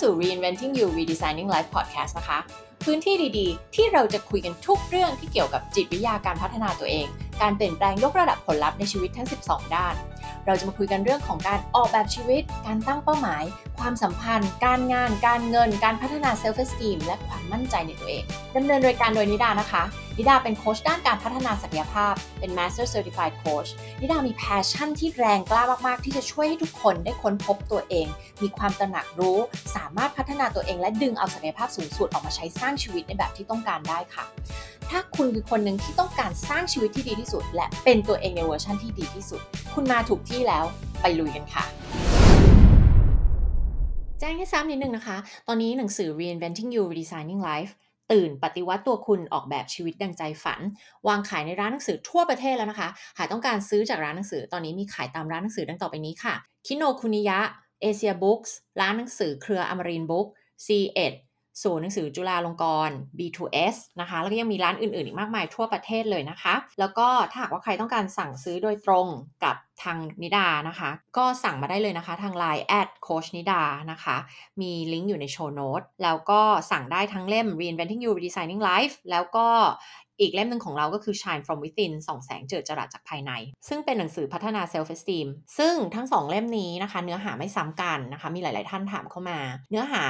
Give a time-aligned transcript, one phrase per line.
[0.00, 2.38] สู่ Reinventing You Redesigning Life Podcast นะคะ
[2.84, 7.06] พื้นที่ดีๆ ที่เราจะคุยกันทุกเรื่องที่เกี่ยวกับจิตวิทยาการพัฒนาตัวเอง
[7.42, 9.94] การเปลี่ยนแปลงยกระดับผลลัพธ์ในชีวิตทั้ง 12 ด้าน
[10.46, 13.44] เราจะมาคุยกันเรื่องของการออกแบบชีวิต การตั้งเป้าหมาย
[13.78, 18.24] ความสัมพันธ์ การงาน การเงิน การพัฒนา self esteem และความมั่นใจในตัวเอง
[18.56, 19.84] ดำเนินรายการโดยนิดานะคะ
[20.18, 23.68] นิดาเป็นโค้ชด้านการพัฒนาศักยภาพ เป็น Master Certified Coach
[24.00, 28.06] นิดามี passion ที่แรงกล้ามาก ๆ ที่จะช่วยให้ทุกคนได้ค้นพบตัวเอง
[28.42, 29.38] มีความตระหนักรู้
[29.76, 34.24] สามารถพัฒนาตัวเอง และดึงเอาศักยภาพสูงสุดออกมาใช้สร้างชีวิตในแบบที่ต้องการได้ค่ะ
[34.90, 39.40] ถ้าคุณคือคนหนึ่งที่ต้องการสร้างชีวิตที่ดีที่สุด และเป็นตัวเองในเวอร์ชันที่ดีที่สุด
[39.74, 40.64] คุณมาถูกที่แล้ว
[41.00, 41.64] ไปลุยกันค่ะ
[44.20, 45.16] แจ้งให้ทราบนิดนึงนะคะ
[45.48, 47.72] ตอนนี้หนังสือ Reinventing You Redesigning Life
[48.12, 50.60] ตื่นปฏิวัติตัวคุณออกแบบชีวิตดังใจฝัน
[51.08, 52.88] วางขายในร้านหนังสือทั่วประเทศแล้วนะคะ
[53.18, 56.34] หากต้องการซื้อจากร้านหนังสือ ตอนนี้มีขายตามร้านหนังสือดังต่อไปนี้ค่ะ
[56.66, 57.38] คิโนคุนิยะ
[57.82, 60.26] เอเชียบุ๊กส์ร้านหนังสือเครืออมรินบุ๊ก
[60.66, 61.12] C1
[61.62, 69.06] ศูนย์หนังสือจุฬาลงกรณ์ B2S นะคะ แล้วก็ยังมีร้านอื่นๆ อีกมากมายทั่วประเทศเลยนะคะ แล้วก็ถ้าหากว่าใครต้องการสั่งซื้อโดยตรง
[69.44, 74.16] กับทางนิดานะคะ ก็สั่งมาได้เลยนะคะ ทาง Line แอดโค้ชนิดานะคะ
[74.60, 76.40] มีลิงก์อยู่ใน show note แล้วก็
[76.70, 79.46] สั่งได้ทั้งเล่ม Reinventing You Redesigning Life แล้วก็
[80.20, 83.32] อีกเล่มหนึ่งของเราก็คือ Shine from Within ส่องแสงเจิดจรัสจากภายใน
[83.68, 85.26] ซึ่งเป็นหนังสือพัฒนา Self Esteem
[85.58, 89.38] ซึ่งทั้งสองเล่มนี้นะคะ เนื้อหาไม่ซ้ำกันนะคะ มีหลาย ๆ ท่านถามเข้ามา
[89.70, 90.04] เนื้อหา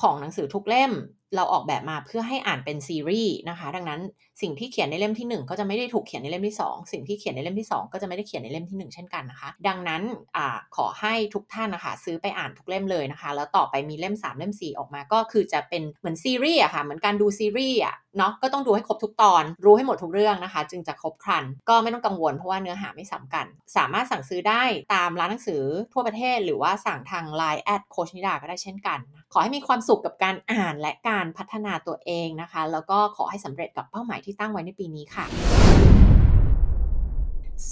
[0.00, 0.92] ของหนังสือทุกเล่ม
[1.36, 4.00] เราออกแบบมาเพื่อให้อ่านเป็นซีรีส์นะคะ ดังนั้น
[4.42, 10.02] สิ่งที่เขียนในเล่มที่ 1 ก็จะไม่ได้ถูกเขียนในเล่มที่ 2 สิ่งที่เขียนในเล่มที่ 2 ก็จะไม่ได้เขียนในเล่มที่ 1 เช่นกันนะคะ ดังนั้น
[10.36, 10.38] อ
[10.76, 23.46] ขอให้ทุกท่านนะคะ ซื้อไปอ่านทุกเล่มเลยนะคะ แล้วต่อไปมีเล่ม 3 เล่ม 4 ออกมาก็คือจะเป็นเหมือนซีรีส์อะค่ะเหมือนการดูซีรีส์อะเนาะก็ต้องดูให้ครบทุกตอน รู้ให้หมดทุกเรื่องนะคะ จึงจะครบครัน ก็ไม่ต้องกังวลเพราะว่าเนื้อหาไม่ซ้ากัน
[23.76, 24.62] สามารถสั่งซื้อได้
[24.94, 25.62] ตามร้านหนังสือ
[25.92, 28.98] ทั่วประเทศ หรือว่าสั่งทาง Line แอดโค้ชนิดาก็ได้เช่นกัน
[29.32, 35.24] ขอให้มีความสุขกับการอ่านและการพัฒนาตัวเองนะคะ แล้วก็ขอให้สำเร็จกับเป้าหมายที่ตั้งไว้ในปีนี้ค่ะ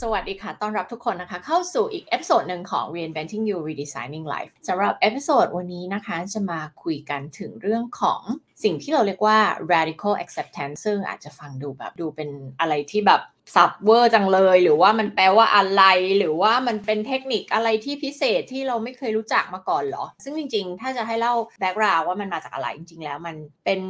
[0.00, 8.22] สวัสดีค่ะ ต้อนรับทุกคนนะคะ เข้าสู่อีก episode หนึ่งของ Reinventing You Redesigning Life สำหรับ episode วันนี้นะคะ จะมาคุยกันถึงเรื่องของ
[8.64, 9.38] สิ่งที่เราเรียกว่า
[9.72, 12.30] radical acceptance ซึ่งอาจจะฟังดูแบบดูเป็น
[12.60, 13.22] อะไรที่แบบ
[13.54, 15.84] ศัพท์เวอร์จังเลย หรือว่ามันแปลว่าอะไร
[16.18, 23.80] หรือว่ามันเป็นเทคนิคอะไรที่พิเศษที่เราไม่เคยรู้จักมาก่อนเหรอ ซึ่งจริงๆ ถ้าจะให้เล่า background ว่ามันมาจากอะไรจริงๆ แล้วมันเป็น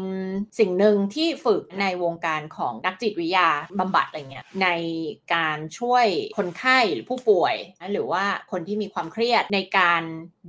[0.59, 4.69] สิ่งหนึ่งที่ฝึกในวงการของนักจิตวิทยาบำบัดอะไรเงี้ยใน
[5.35, 6.07] การช่วย
[6.39, 7.55] คนไข้หรือผู้ป่วย
[7.93, 10.03] หรือว่าคนที่มีความเครียดในการ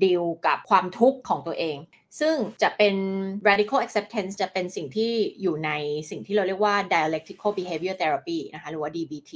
[0.03, 1.77] ดีลกับความทุกข์ของตัวเอง
[2.19, 2.95] ซึ่งจะเป็น
[3.47, 5.11] radical acceptance จะเป็นสิ่งที่
[5.41, 5.71] อยู่ใน
[6.09, 9.31] สิ่งที่เราเรียกว่า dialectical behavior therapy นะคะหรือว่า DBT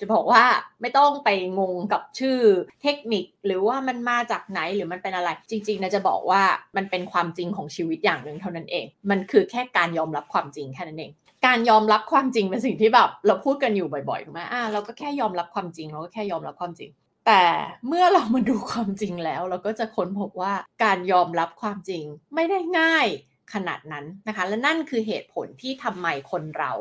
[0.00, 0.44] จะบอกว่า
[0.80, 2.38] ไม่ต้องไปงงกับชื่อ
[2.82, 6.42] เทคนิคหรือว่ามันมาจากไหนหรือมันเป็นอะไร จริงๆนะจะบอกว่า
[6.76, 11.12] มันเป็นความจริงของชีวิตอย่างหนึ่งเท่านั้นเอง มันคือแค่การยอมรับความจริงแค่นั้นเอง
[11.46, 16.90] การยอมรับความจริงเป็นสิ่งที่แบบเราพูดกันอยู่บ่อยๆถูกไหมอ่าเราก็แค่ยอมรับความจริงเราก็แค่ยอมรับความจริง
[17.28, 17.46] แต่
[17.86, 23.06] เมื่อเรามาดูความจริงแล้ว เราก็จะค้นพบว่าการยอมรับความจริงไม่ได้ง่าย
[23.52, 26.72] ขนาดนั้นนะคะ และนั่นคือเหตุผลที่ทำไมคนเรา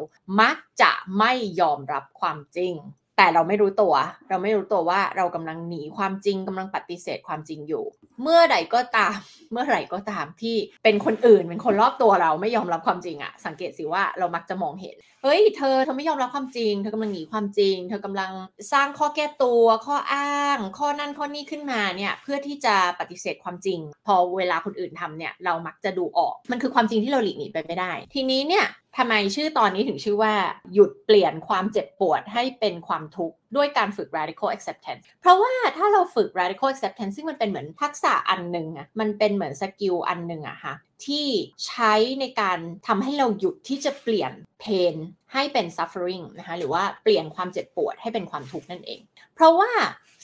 [0.42, 1.32] มักจะไม่
[1.62, 2.74] ยอมรับความจริง
[3.18, 3.94] แต่เราไม่รู้ตัว
[4.30, 7.86] เราไม่รู้ตัวว่าเรากำลังหนีความจริงกำลังปฏิเสธความจริงอยู่
[8.22, 9.18] เมื่อใดก็ตาม
[9.52, 18.32] เมื่อไหร่ก็ตามที่เป็นคนอื่นเป็นคนรอบตัวเราไม่ยอมรับความจริงอะสังเกตสิว่าเรามักจะมองเห็นเฮ้ยเธอเธอไม่ยอมรับความจริง เธอกำลังหนีความจริง เธอกำลัง
[18.74, 28.66] สร้างข้อแก้ตัวข้ออ้าง ข้อนั่นข้อนี้ขึ้นมาเนี่ยเพื่อที่จะปฏิเสธความจริง พอเวลาคนอื่นทำเนี่ยเรามักจะดูออกมันคือความจริงที่เราหลีกหนีไปไม่ได้ ทีนี้เนี่ย
[28.98, 30.34] ทำไมชื่อตอนนี้ถึงชื่อว่า
[30.74, 40.74] หยุดเปลี่ยนความเจ็บปวดให้เป็นความทุกข์ด้วยการฝึก radical acceptance เพราะว่าถ้าเราฝึก radical acceptance ซึ่งมันเป็นเหมือนทักษะอันหนึ่งอะมันเป็นเหมือนสกิลอันหนึ่งอะค่ะ
[41.06, 41.28] ที่
[41.68, 44.32] ใช้ในการทำให้เราหยุดที่จะเปลี่ยน
[44.64, 44.96] pain
[45.34, 49.00] ให้เป็น suffering นะคะหรือว่าเปลี่ยนความเจ็บปวดให้เป็นความทุกข์นั่นเอง
[49.36, 49.72] เพราะว่า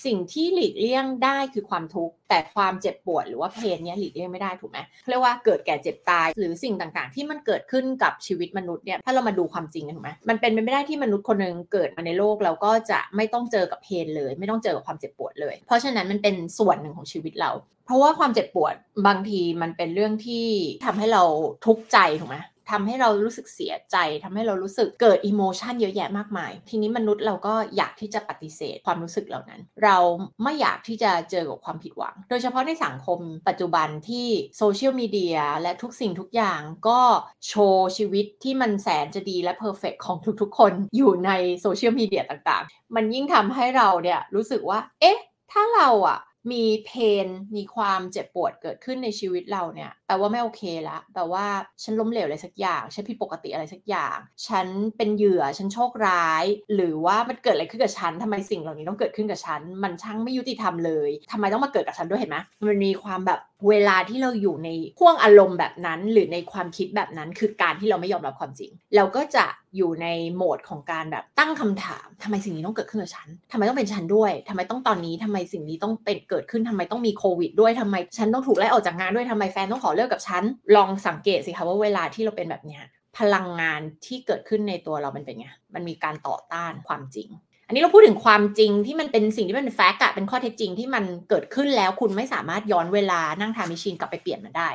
[0.05, 4.79] สิ่งที่หลีกเลี่ยงได้คือความทุกข์แต่ความเจ็บปวดหรือว่าเพนเนี้ยหลีกเลี่ยงไม่ได้ถูกไหม
[5.09, 17.51] เรียกว่าเกิดแก่เจ็บตาย หรือสิ่งต่างๆ ที่มันเกิดขึ้นกับชีวิตมนุษย์เนี่ยถ้าเรามาดูความจริงกันถูกไหมมันเป็นไปไม่ได้ที่มนุษย์คนหนึ่งเกิดมาในโลกแล้วก็จะไม่ต้องเจอกับเพนเลย ไม่ต้องเจอกับความเจ็บปวดเลย เพราะฉะนั้นมันเป็นส่วนหนึ่งของชีวิตเรา
[17.85, 18.75] เพราะว่าความเจ็บปวด
[19.07, 20.47] บางทีมันเป็นเรื่องที่
[20.85, 21.23] ทำให้เรา
[21.65, 22.37] ทุกข์ใจถูกไหม
[22.73, 29.97] ทำให้เรารู้สึกเสียใจทำให้เรารู้สึกเกิด emotion เยอะแยะมากมาย ทีนี้มนุษย์เราก็อยากที่จะปฏิเสธความรู้สึกเหล่านั้น เรา
[30.43, 34.27] ไม่อยากที่จะเจอกับความผิดหวัง โดยเฉพาะในสังคมปัจจุบันที่
[34.57, 37.01] โซเชียลมีเดียและทุกสิ่งทุกอย่างก็
[37.47, 41.31] โชว์ชีวิตที่มันแสนจะดีและ perfect ของทุกๆ คนอยู่ใน
[41.61, 45.19] โซเชียลมีเดียต่างๆ มันยิ่งทำให้เราเนี่ยรู้สึกว่า เอ๊ะ
[45.51, 46.19] ถ้าเราอะ
[46.51, 51.45] มี pain มีความเจ็บปวดเกิดขึ้นในชีวิตเราเนี่ยแปลว่าไม่โอเคละแปลว่า
[51.83, 54.17] ฉันล้มเหลวอะไรสักอย่าง ฉันผิดปกติอะไรสักอย่าง
[54.47, 54.67] ฉัน
[54.97, 56.45] เป็นเหยื่อฉันโชคร้าย
[56.75, 62.37] หรือว่ามันเกิดอะไรขึ้นกับฉันทำไมสิ่งเหล่านี้ต้องเกิดขึ้นกับฉัน มันช่างไม่ยุติธรรมเลยทำไมต้องมาเกิดกับฉันด้วยเห็นไหม
[62.67, 63.39] มันมีความแบบ
[63.69, 64.69] เวลาที่เราอยู่ใน
[64.99, 69.45] พ่วงอารมณ์แบบนั้น หรือในความคิดแบบนั้นคือการที่เราไม่ยอมรับความจริง เราก็จะ
[69.75, 80.43] อยู่ในโหมดของการแบบตั้งคำถามทำไมสิ่งนี้ต้องเกิดขึ้นกับฉันทำไมต้องเป็นฉันด้วยทำไมต้องตอนนี้ทำไมสิ่งนี้ต้องเป็นเกิดขึ้นทำไมต้องมีโควิดด้วยทำไมฉันต้องถูกไล่ออกจากงานด้วยทำไมแฟนต้องขอเลิกกับฉัน
[80.75, 82.83] ลองสังเกตสิคะว่าเวลาที่เราเป็นแบบเนี้ย
[83.17, 87.29] พลังงานที่เกิดขึ้นในตัวเรามันเป็นไง มันมีการต่อต้านความจริง
[87.67, 94.69] อันนี้เราพูดถึงความจริงที่มันเป็นสิ่งที่มันเป็นแฟกต์อะเป็นข้อเท็จจริงที่มันเกิดขึ้นแล้วคุณไม่สามารถย้อนเวลานั่งทามิชินกลับไปเปลี่ยนมันได้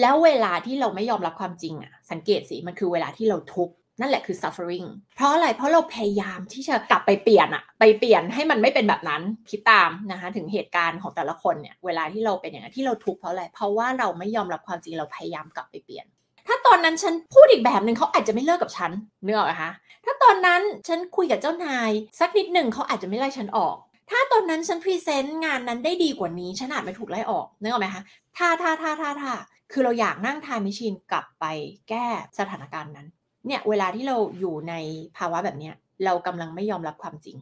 [0.00, 16.06] แล้วเวลาที่เราไม่ยอมรับความจริงอะสังเกตสิมันคือเวลาที่เราทุกข์นั่นแหละคือ suffering เพราะอะไร เพราะเราพยายามที่จะกลับไปเปลี่ยนอะไปเปลี่ยนให้มันไม่เป็นแบบนั้น คิดตามนะคะถึงเหตุการณ์ของแต่ละคนเนี่ย เวลาที่เราเป็นอย่างนั้นที่เราทุกข์เพราะอะไร เพราะว่าเราไม่ยอมรับความจริงเราพยายามกลับไปเปลี่ยน
[16.46, 18.90] ถ้าตอนนั้นฉันพูดอีกแบบหนึ่งเขาอาจจะไม่เลิกกับฉัน
[19.24, 19.70] เนื้อออกคะ
[20.04, 23.76] ถ้าตอนนั้นฉันคุยกับเจ้านายสักนิดหนึ่งเขาอาจจะไม่ไล่ฉันออก
[24.10, 28.02] ถ้าตอนนั้นฉันพรีเซนต์งานนั้นได้ดีกว่านี้ฉันอาจไม่ถูกไล่ออกนึกออกไหมคะ
[28.36, 29.32] ถ้าถ้าถ้าถ้าถ้า
[29.72, 31.44] คือเราอยากนั่งทายมิชินกลับไป
[31.88, 32.06] แก้
[32.38, 33.06] สถานการณ์นั้น
[33.46, 34.74] เนี่ยเวลาที่เราอยู่ใน
[35.16, 35.70] ภาวะแบบนี้
[36.04, 37.36] เรากำลังไม่ยอมรับความจริง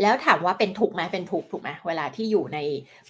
[0.00, 2.58] แล้วถามว่าเป็นทุกไหมเป็นทุกถูกไหมเวลาที่อยู่ใน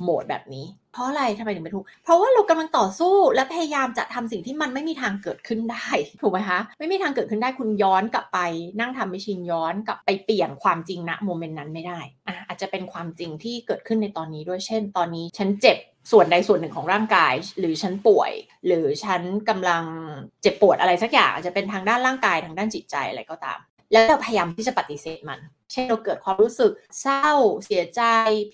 [0.01, 5.89] โหมดแบบนี้ เพราะอะไรทำไมถึงเป็นทุกข์เพราะว่าเรากำลังต่อสู้และพยายามจะทำสิ่งที่มันไม่มีทางเกิดขึ้นได้
[6.21, 8.39] ถูกไหมคะ ไม่มีทางเกิดขึ้นได้คุณย้อนกลับไป
[8.81, 15.79] นั่งทำมิชินย้อนกลับไปเปลี่ยนความจริงณโมเมนต์นั้นไม่ได้อะอาจจะเป็นความจริงที่เกิดขึ้นในตอนนี้ด้วยเช่น ตอนนี้ฉันเจ็บ
[16.13, 18.33] ส่วนใดส่วนหนึ่งของร่างกาย หรือฉันป่วย
[18.67, 19.85] หรือฉันกำลัง
[20.43, 23.59] เจ็บปวดอะไรสักอย่างอาจจะเป็นทางด้านร่างกายทางด้านจิตใจอะไรก็ตาม
[23.93, 25.41] แล้วเราพยายามที่จะปฏิเสธมัน
[25.73, 27.31] เช่นเราเกิดความรู้สึกเศร้า
[27.65, 28.03] เสียใจ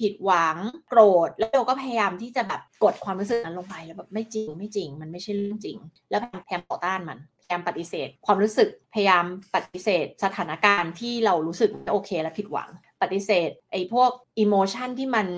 [0.01, 0.57] ผิดหวัง
[0.89, 5.79] โกรธ แล้วเราก็พยายามที่จะแบบกดความรู้สึกนั้นลงไปแล้วแบบไม่จริงไม่จริง มันไม่ใช่เรื่องจริง
[6.11, 9.25] แล้วพยายามต่อต้านมันพยายามปฏิเสธ ความรู้สึกพยายาม
[9.55, 12.69] ปฏิเสธ สถานการณ์ที่เรารู้สึกโอเคและผิดหวัง
[13.03, 15.29] ปฏิเสธไอ้พวก emotion ที่มัน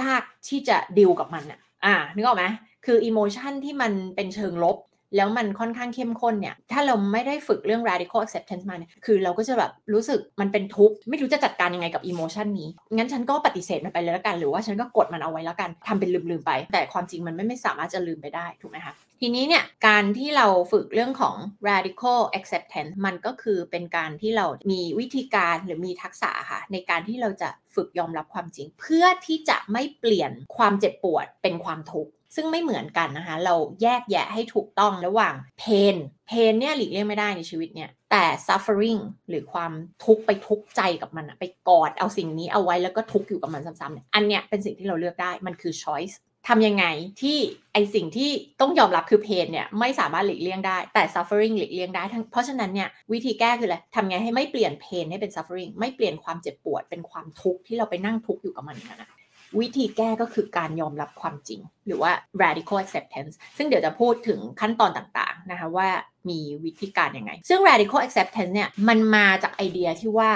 [0.00, 2.44] ยากที่จะดิวกับมันอะอ่านึกออกไหม
[2.86, 4.76] คือ emotion ที่มันเป็นเชิงลบ
[5.16, 21.36] แล้วมันค่อนข้างเข้มข้นเนี่ยถ้าเราไม่ได้ฝึกเรื่อง radical acceptance มาเนี่ยคือเราก็จะแบบรู้สึกมันเป็นทุกข์ไม่รู้จะจัดการยังไงกับ emotion นี้ งั้นฉันก็ปฏิเสธมันไปเลยแล้วกัน หรือว่าฉันก็กดมันเอาไว้แล้วกันทำเป็นลืมๆไป แต่ความจริงมันไม่ไม่สามารถจะลืมไปได้ถูกไหมคะทีนี้เนี่ยการที่เราฝึกเรื่องของ
[21.68, 35.96] radical acceptance มันก็คือเป็นการที่เรามีวิธีการหรือมีทักษะค่ะในการที่เราจะฝึกยอมรับความจริง เพื่อที่จะไม่เปลี่ยนความเจ็บปวดเป็นความทุกข์ ซึ่งไม่เหมือนกันนะคะ เราแยกแยะให้ถูกต้องระหว่าง pain
[36.30, 39.72] pain เนี่ยหลีกเลี่ยงไม่ได้ในชีวิตเนี่ย แต่ suffering หรือความ
[40.04, 46.16] ทุกข์ไปทุกข์ใจกับมันไปกอดเอาสิ่งนี้เอาไว้แล้วก็ทุกข์อยู่กับมันซ้ำๆเนี่ยอันเนี้ยเป็นสิ่งที่เราเลือกได้มันคือ choice
[46.48, 46.84] ทำยังไง
[47.22, 47.38] ที่
[47.72, 48.30] ไอสิ่งที่
[48.60, 52.02] ต้องยอมรับคือเพนเนี่ยไม่สามารถหลีกเลี่ยงได้แต่ suffering หลีกเลี่ยงได้
[52.32, 59.10] เพราะฉะนั้นเนี่ยวิธีแก้คืออะไรทำไงให้ไม่เปลี่ยนเพนให้เป็น suffering ไม่เปลี่ยนความเจ็บปวดเป็นความทุกข์ที่เราไปนั่งทุกข์อยู่กับมันนะ
[59.60, 62.10] วิธีแก้ก็คือการยอมรับความจริง หรือว่า
[62.42, 65.88] radical acceptance ซึ่งเดี๋ยวจะพูดถึงขั้นตอนต่างๆนะคะว่า
[66.28, 70.32] มีวิธีการยังไง ซึ่ง radical acceptance เนี่ยมันมาจากไอเดียที่ว่า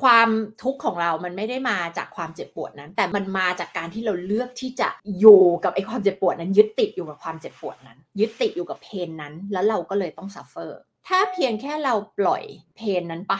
[0.00, 0.30] ความ
[0.62, 4.88] ทุกข์ของเรา มันไม่ได้มาจากความเจ็บปวดนั้น แต่มันมาจากการที่เราเลือกที่จะ
[5.20, 12.42] อยู่กับไอ้ความเจ็บปวดนั้น ยึดติดอยู่กับความเจ็บปวดนั้น ยึดติดอยู่กับ pain นั้น แล้วเราก็เลยต้อง suffer ถ้าเพียงแค่เราปล่อย
[12.76, 13.36] pain นั้นไป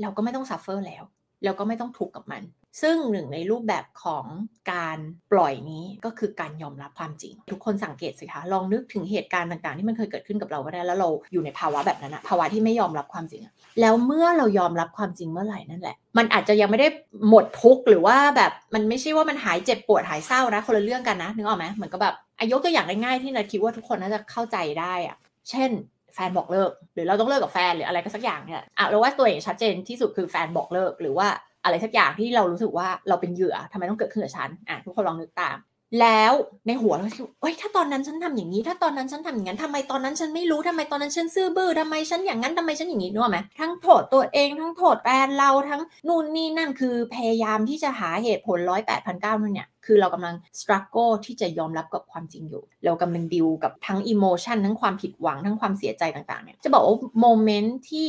[0.00, 1.04] เราก็ไม่ต้อง suffer แล้ว
[1.44, 2.42] แล้วก็ไม่ต้องทุกข์กับมัน
[2.82, 4.24] ซึ่งหนึ่งในรูปแบบของ
[4.72, 4.98] การ
[5.32, 13.42] ปล่อยนี้ก็คือการยอมรับความจริง ทุกคนสังเกตสิคะลองนึกถึงเหตุการณ์ต่างๆ ที่มันเคยเกิดขึ้นกับเราก็ได้แล้วเราอยู่ในภาวะแบบนั้นอะภาวะที่ไม่ยอมรับความจริง
[13.80, 16.88] แล้วเมื่อเรายอมรับความจริงเมื่อไหร่นั่นแหละ มันอาจจะยังไม่ได้
[17.28, 25.16] หมดทุกข์หรือว่าแบบมันไม่ใช่ว่ามันหายเจ็บปวดหายเศร้านะคนละเรื่องกันนะนึกออกไหมเหมือนกับแบบอายุตัวอย่างง่ายๆที่นาคิดว่าทุกคนน่าจะเข้าใจได้อะ
[25.50, 25.70] เช่น
[26.14, 31.28] แฟนบอกเลิก หรือเราต้องเลิกกับแฟนหรืออะไรก็สักอย่างเนี่ยอะเราว่าตัวอย่างชัดเจนที่สุดคือแฟนบอกเลิก หรือว่า
[31.66, 35.56] อะไรสักอย่างที่เรารู้สึกว่าเราเป็นเหยื่อทำไมต้องเกิดขึ้นกับฉันอะทุกคนลองนึกตาม
[36.00, 36.32] แล้ว
[36.66, 58.08] ในหัวเราคิดเอ้ยถ้าตอนนั้นฉันทำอย่างนี้ ถ้าตอนนั้นฉันทำอย่างนั้นทำไมตอนนั้นฉันไม่รู้ทำไมตอนนั้นฉันซื่อบื้อทำไมฉันอย่างนั้นทำไมฉันอย่างนี้นึกไหมทั้งโทษตัวเองทั้งโทษแฟนเราทั้งนู่นนี่นั่นคือพยายามที่จะหาเหตุผลร้อยแปดพันเก้านั่นเนี่ยคือเรากำลัง struggle ที่จะยอมรับกับความจริงอยู่ เรากำลังดิวกับทั้ง emotion ทั้งความผิดหวังทั้งความเสียใจต่างๆเนี่ยจะบอกว่า moment ที่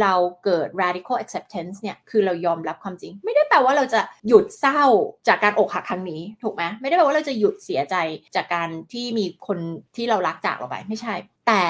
[0.00, 0.14] เรา
[0.44, 4.82] เกิด radical acceptance เนี่ย คือเรายอมรับความจริง ไม่ได้แปลว่าเราจะหยุดเศร้า
[5.28, 7.96] จากการอกหักครั้งนี้ ถูกไหม ไม่ได้แปลว่าเราจะหยุดเสียใจ
[8.36, 9.58] จากการที่มีคน
[9.96, 11.14] ที่เรารักจากเราไป ไม่ใช่
[11.46, 11.64] แต่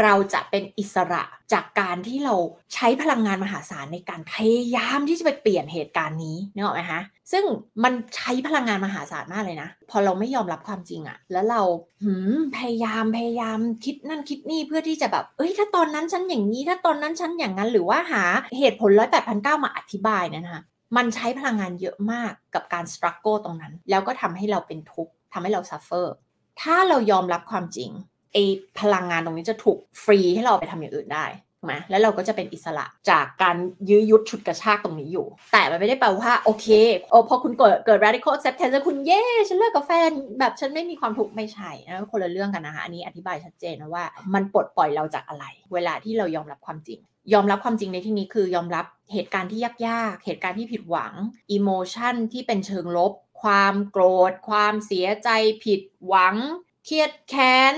[0.00, 2.34] เราจะเป็นอิสระจากการที่เรา
[2.74, 7.00] ใช้พลังงานมหาศาลในการพยายามที่จะไปเปลี่ยนเหตุการณ์นี้นึกออกไหมคะ
[7.32, 7.44] ซึ่ง
[7.84, 11.62] มันใช้พลังงานมหาศาลมากเลยนะ พอเราไม่ยอมรับความจริงอะแล้วเรา
[12.02, 18.24] หืมพยายามพยายามคิดนั่นคิดนี่เพื่อที่จะแบบ เอ้ยถ้าตอนนั้นฉันอย่างนี้ ถ้าตอนนั้นฉันอย่างนั้นหรือว่าหา
[18.58, 20.62] เหตุผลร้อยแปดพันเก้ามาอธิบายเนี่ยนะคะ
[20.96, 26.14] มันใช้พลังงานเยอะมากกับการสครัลโกตรงนั้น แล้วก็ทำให้เราเป็นทุกข์ทำให้เราซัฟเฟอร์
[26.60, 27.90] ถ้าเรายอมรับความจริง
[28.34, 28.38] ไอ
[28.80, 31.26] พลังงานตรงนี้จะถูกฟรีให้เราไปทำอย่างอื่นได้
[31.58, 33.56] ถูกไหมแล้วเราก็จะเป็นอิสระจากการ
[33.88, 36.66] ยื้อยุดฉุดกระชากตรงนี้อยู่ แต่มันไม่ได้แปลว่าโอเค
[37.10, 47.00] โอ้พอคุณเกิดเกิด radical acceptance แล้วคุณเย่ฉันเลิกกับแฟนแบบฉันไม่มีความทุกข์ไม่ใช่นะคนละเรื่องกันนะคะอันนี้อธิบายชัดเจนนะว่ามันปลดปล่อยเราจากอะไร เวลาที่เรายอมรับความจริง
[47.32, 51.12] ยอมรับความจริงในที่นี้คือยอมรับเหตุการณ์ที่ยากๆ เหตุการณ์ที่ผิดหวัง
[51.52, 53.12] อิโมชันที่เป็นเชิงลบ
[53.42, 55.28] ความโกรธ ความเสียใจ
[55.64, 56.36] ผิดหวัง
[56.84, 57.74] เครียดแค้น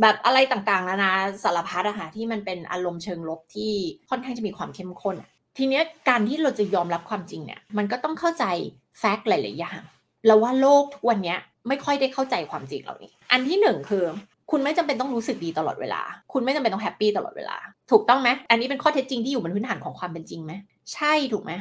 [0.00, 1.12] แบบอะไรต่างๆนานา
[1.44, 3.72] สารพัดอะค่ะที่มันเป็นอารมณ์เชิงลบที่
[4.10, 5.16] ค่อนข้างจะมีความเข้มข้น
[5.58, 8.44] ทีเนี้ยการที่เราจะยอมรับความจริงเนี่ยมันก็ต้องเข้าใจ
[8.98, 9.80] แฟกต์หลายๆอย่าง
[10.26, 11.36] แล้วว่าโลกทุกวันนี้
[11.68, 14.04] ไม่ค่อยได้เข้าใจความจริงเหล่านี้ อันที่หนึ่งคือ
[14.50, 16.00] คุณไม่จำเป็นต้องรู้สึกดีตลอดเวลา
[16.32, 17.56] คุณไม่จำเป็นต้องแฮปปี้ตลอดเวลา
[17.90, 20.52] ถูกต้องไหมอันนี้เป็นข้อเท็จจริงที่อยู่บนพื้นฐานของความเป็นจริงไหม
[20.94, 21.52] ใช่ถูกไหม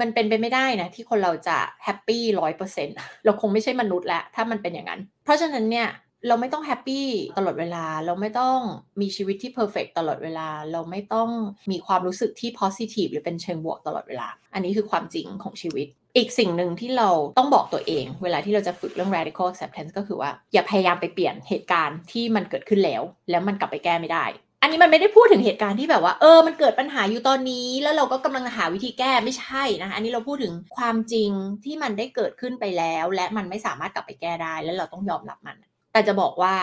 [0.00, 5.88] มันเป็นไปไม่ได้นะที่คนเราจะ happy ร้อยเปอร์เซ็นต์เราคงไม่ใช่มนุษย์แล้วถ้ามันเป็นอย่างนั้น เพราะฉะนั้นเนี่ย
[6.28, 7.06] เราไม่ต้อง happy
[7.38, 8.58] ตลอดเวลา เราไม่ต้อง
[9.00, 11.28] มีชีวิตที่ perfect ตลอดเวลา เราไม่ต้อง
[11.72, 24.26] มีความรู้สึกที่ positive หรือเป็นเชิงบวกตลอดเวลา อันนี้คือความจริงของชีวิต อีกสิ่งหนึ่งที่เราต้องบอกตัวเอง เวลาที่เราจะฝึกเรื่อง radical acceptance ก็คือว่าอย่าพยายามไปเปลี่ยนเหตุการณ์ที่มันเกิดขึ้นแล้ว แล้วมันกลับไปแก้ไม่ได้
[24.62, 31.30] อันนี้มันไม่ได้พูดถึงเหตุการณ์ที่แบบว่าเออมันเกิดปัญหาอยู่ตอนนี้ แล้วเราก็กำลังหาวิธีแก้ไม่ใช่นะคะอันนี้เราพูดถึงความจริง
[31.64, 35.56] ที่มันได้เกิดขึ้นไปแล้ว และมันไม่สามารถกลับไปแก้ได้ แล้วเราต้องยอมรับมัน
[35.96, 36.54] แต่จะบอกว่า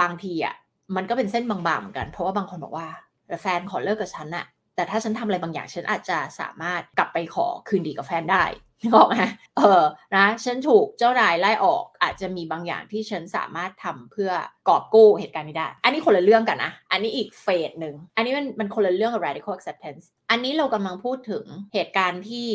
[0.00, 0.54] บางทีอะ
[0.96, 2.88] มันก็เป็นเส้นบางๆเหมือนกัน เพราะว่าบางคนบอกว่า
[3.42, 8.44] แฟนขอเลิกกับฉันอะแต่ถ้าฉันทำอะไรบางอย่างฉันอาจจะสามารถกลับไปขอคืนดีกับแฟนได้
[8.82, 9.14] นึกออกไหม
[9.56, 9.82] เออ
[10.16, 14.30] นะฉันถูกเจ้านายไล่ออกอาจจะมีบางอย่างที่ฉันสามารถทำเพื่อ
[14.68, 22.46] กอบกู้เหตุการณ์นี้ได้ อันนี้คนละเรื่องกันนะ อันนี้อีกเฟสหนึ่ง อันนี้มันมันคนละเรื่องกับ radical acceptance อันนี้เรากำลังพูดถึงเหตุการณ์ที่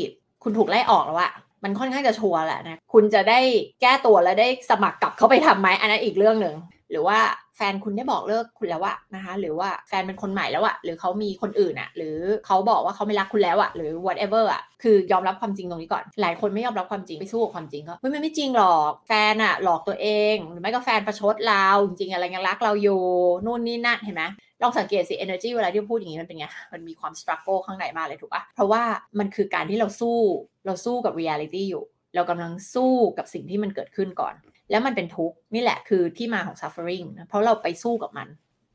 [0.43, 3.39] คุณถูกไล่ออกแล้วอะ มันค่อนข้างจะชัวร์แหละนะ คุณจะได้
[3.81, 6.55] แก้ตัวแล้วได้สมัครกลับเข้าไปทำไหมอันนั้นอีกเรื่องหนึ่ง
[6.93, 7.19] หรือว่า
[7.57, 23.01] แฟนคุณได้บอกเลิกคุณแล้วอะนะคะ หรือว่าแฟนเป็นคนใหม่แล้วอะหรือเขามีคนอื่นอะหรือเขาบอกว่าเขาไม่รักคุณแล้วอะหรือ whatever อะคือยอมรับความจริงตรงนี้ก่อน หลายคนไม่ยอมรับความจริงไปสู้กับความจริงก็ไม่ไม่จริงหรอกแฟนอะหลอกตัวเอง หรือไม่ก็แฟนประชดเราจริงๆอะไรยังรักเราอยู่
[23.45, 24.23] นู่นนี่นั่นเห็นไหม
[24.61, 28.83] ลองสังเกตสิ energy เวลาที่พูดอย่างนี้มันเป็นไง มันมีความ struggle ข้างในมากเลยถูกปะเพราะว่า
[29.19, 30.19] มันคือการที่เราสู้
[30.65, 31.83] เราสู้กับ reality อยู่
[32.15, 34.33] เรากำลังสู้กับสิ่งที่มันเกิดขึ้นก่อน
[34.69, 38.27] แล้วมันเป็นทุกข์นี่แหละคือที่มาของ suffering นะเพราะเราไปสู้กับมัน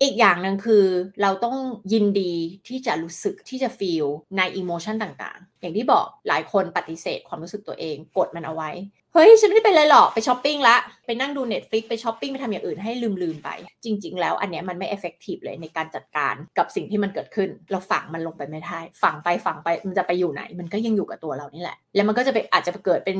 [0.02, 0.84] อีกอย่างหนึ่งคือ
[1.22, 1.56] เราต้อง
[1.92, 2.32] ยินดี
[2.68, 8.70] ที่จะรู้สึกที่จะ feel ใน emotion ต่างๆ อย่างที่บอกหลายคนปฏิเสธความรู้สึกตัวเอง กดมันเอาไว้
[9.14, 13.48] เฮ้ย ฉันไม่ได้เป็นอะไรหรอกไปช้อปปิ้งละ ไปนั่งดู Netflix ไปช้อปปิ้งไปทำอย่างอื่นให้ลืมลืมไป
[13.84, 23.18] จริง ๆ แล้วอันเนี้ยมันไม่ effective เลยในการจัดการกับสิ่งที่มันเกิดขึ้น เราฝังมันลงไปไม่ได้ฝังไปฝังไปมันจะไปอยู่ไหน มันก็ยังอยู่กับตัวเรานี่แหละ แล้วมันก็จะไปอาจจะเกิดเป็น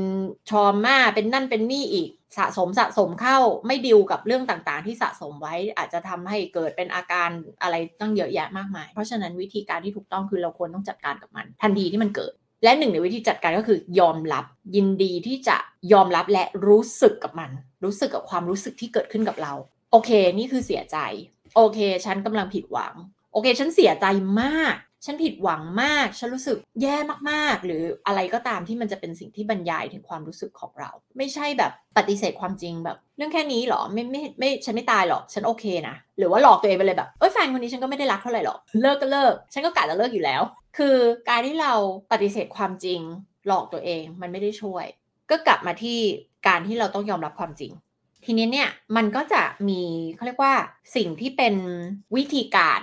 [0.51, 7.31] ชอมมาเป็นนั่นเป็นนี่อีกสะสมสะสมเข้าไม่ดิวกับเรื่องต่างๆ ที่สะสมไว้อาจจะทำให้เกิดเป็นอาการ
[7.63, 14.45] อะไรตั้งเยอะแยะมากมาย เพราะฉะนั้นวิธีการที่ถูกต้องคือเราควรต้องจัดการกับมัน ทันทีที่มันเกิด และหนึ่งในวิธีจัดการก็คือยอมรับ
[14.77, 15.57] ยินดีที่จะ
[15.93, 17.51] ยอมรับและรู้สึกกับมัน
[17.85, 19.53] รู้สึกกับความรู้สึกที่เกิดขึ้นกับเรา
[19.93, 20.97] โอเค นี่คือเสียใจ
[21.57, 22.95] โอเค ฉันกำลังผิดหวัง
[23.33, 24.07] โอเค ฉันเสียใจ
[24.43, 26.97] มาก ฉันผิดหวังมาก ฉันรู้สึกแย่
[27.31, 40.43] มากๆ หรืออะไรก็ตามที่มันจะเป็นสิ่งที่บรรยายถึงความรู้สึกของเรา ไม่ใช่แบบปฏิเสธความจริงแบบ เรื่องแค่นี้หรอไม่ไม่ไม่ฉันไม่ตายหรอกฉันโอเคนะหรือว่าหลอกตัวเองไปเลยแบบเอ้ยแฟนคนนี้ฉันก็ไม่ได้รักเท่าไหร่หรอกเลิกก็เลิก ฉันก็กะจะเลิกอยู่แล้ว
[40.79, 40.97] คือ
[41.29, 41.73] การที่เรา
[42.13, 43.01] ปฏิเสธความจริง
[43.47, 44.85] หลอกตัวเองมันไม่ได้ช่วย
[45.31, 45.99] ก็กลับมาที่
[46.49, 47.73] การที่เราต้องยอมรับความจริง
[48.25, 49.83] ทีนี้เนี่ยมันก็จะมี
[50.15, 50.55] เขาเรียกว่า
[50.97, 51.55] สิ่งที่เป็น
[52.17, 52.81] วิธีการ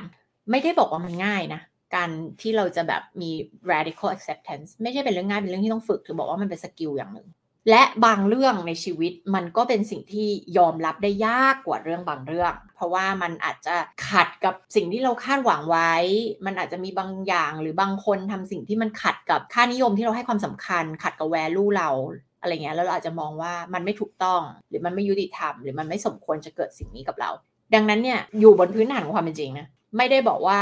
[0.51, 1.61] ไม่ได้บอกว่ามันง่ายนะ
[1.95, 2.09] การ
[2.41, 3.31] ที่เราจะแบบมี
[3.71, 7.27] radical acceptance ไม่ใช่เป็นเรื่องง่ายเป็นเรื่องที่ต้องฝึก ถือบอกว่ามันเป็นสกิลอย่างหนึ่ง
[7.69, 13.75] และบางเรื่องในชีวิตมันก็เป็นสิ่งที่ยอมรับได้ยากกว่าเรื่องบางเรื่อง เพราะว่ามันอาจจะ
[14.09, 15.93] ขัดกับสิ่งที่เราคาดหวังไว้
[16.45, 21.89] มันอาจจะมีบางอย่างหรือบางคนทำสิ่งที่มันขัดกับค่านิยมที่เราให้ความสำคัญ ขัดกับ value เรา
[22.41, 27.29] อะไรเงี้ยแล้วเราอาจจะมองว่ามันไม่ถูกต้อง หรือมันไม่ยุติธรรมหรือมันไม่สมควรจะเกิดสิ่งนี้กับเรา
[27.73, 29.67] ดังนั้นเนี่ยอยู่บนพื้นฐานของความเป็นจริงนะ
[29.97, 30.59] ไม่ได้บอกว่า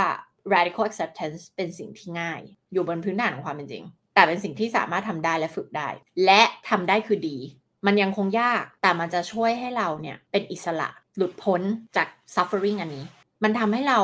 [0.54, 2.42] radical acceptance เป็นสิ่งที่ง่าย
[2.74, 3.84] อยู่บนพื้นฐานของความเป็นจริง
[4.14, 5.88] แต่เป็นสิ่งที่สามารถทำได้และฝึกได้
[6.26, 7.38] และทำได้คือดี
[7.86, 11.62] มันยังคงยากแต่มันจะช่วยให้เราเนี่ยเป็นอิสระหลุดพ้น
[11.96, 13.06] จาก suffering อันนี้
[13.44, 14.00] มันทำให้เรา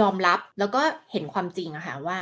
[0.00, 2.18] ยอมรับแล้วก็เห็นความจริงอะค่ะว่า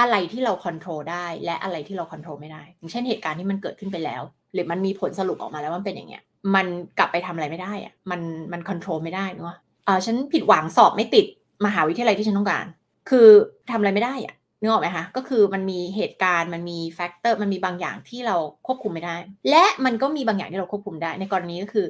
[0.00, 4.22] อะไรที่เราควบคุมได้และอะไรที่เราควบคุมไม่ได้ อย่างเช่นเหตุการณ์ที่มันเกิดขึ้นไปแล้ว
[4.52, 6.22] หรือมันมีผลสรุปออกมาแล้วมันเป็นอย่างเงี้ย
[6.54, 6.66] มัน
[6.98, 8.20] กลับไปทำอะไรไม่ได้อะมัน
[8.52, 11.26] มันควบคุมไม่ได้เนาะอ่าฉันผิดหวังสอบไม่ติด
[11.66, 12.66] มหาวิทยาลัยที่ฉันต้องการ
[13.10, 13.28] คือ
[13.70, 14.34] ทำอะไรไม่ได้อะ
[14.64, 19.16] นึกออกไหมคะก็คือมันมีเหตุการณ์มันมี factor มันมีบางอย่างที่เราควบคุมไม่ได้
[19.50, 21.86] และมันก็มีบางอย่างที่เราควบคุมได้ ในกรณีก็คือ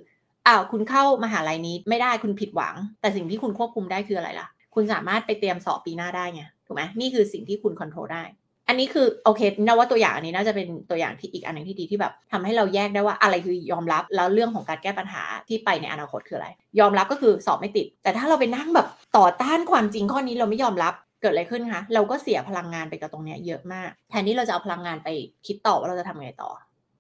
[0.47, 8.23] อ้าวคุณเข้ามหาลัยนี้ไม่ได้คุณผิดหวัง แต่สิ่งที่คุณควบคุมได้คืออะไรล่ะ คุณสามารถไปเตรียมสอบปีหน้าได้ไงถูกไหมนี่คือสิ่งที่คุณควบคุมได้
[8.69, 16.49] อันนี้คือโอเคนะว่าตัวอย่างอันนี้น่าจะเป็นตัวอย่างที่อีกอันหนึ่งที่ดีที่แบบทำให้เราแยกได้ว่าอะไรคือยอมรับแล้วเรื่องของการแก้ปัญหาที่ไปในอนาคตคืออะไร
[16.81, 25.09] ยอมรับก็คือสอบไม่ติด แต่ถ้าเราไปนั่งแบบต่อต้านความจริงข้อนี้เราไม่ยอมรับ เกิดอะไรขึ้นคะ เราก็เสียพลังงานไปกับตรงนี้เยอะมาก แทนที่เราจะเอาพลังงานไป
[25.47, 26.51] คิดต่อว่าเราจะทำไงต่อ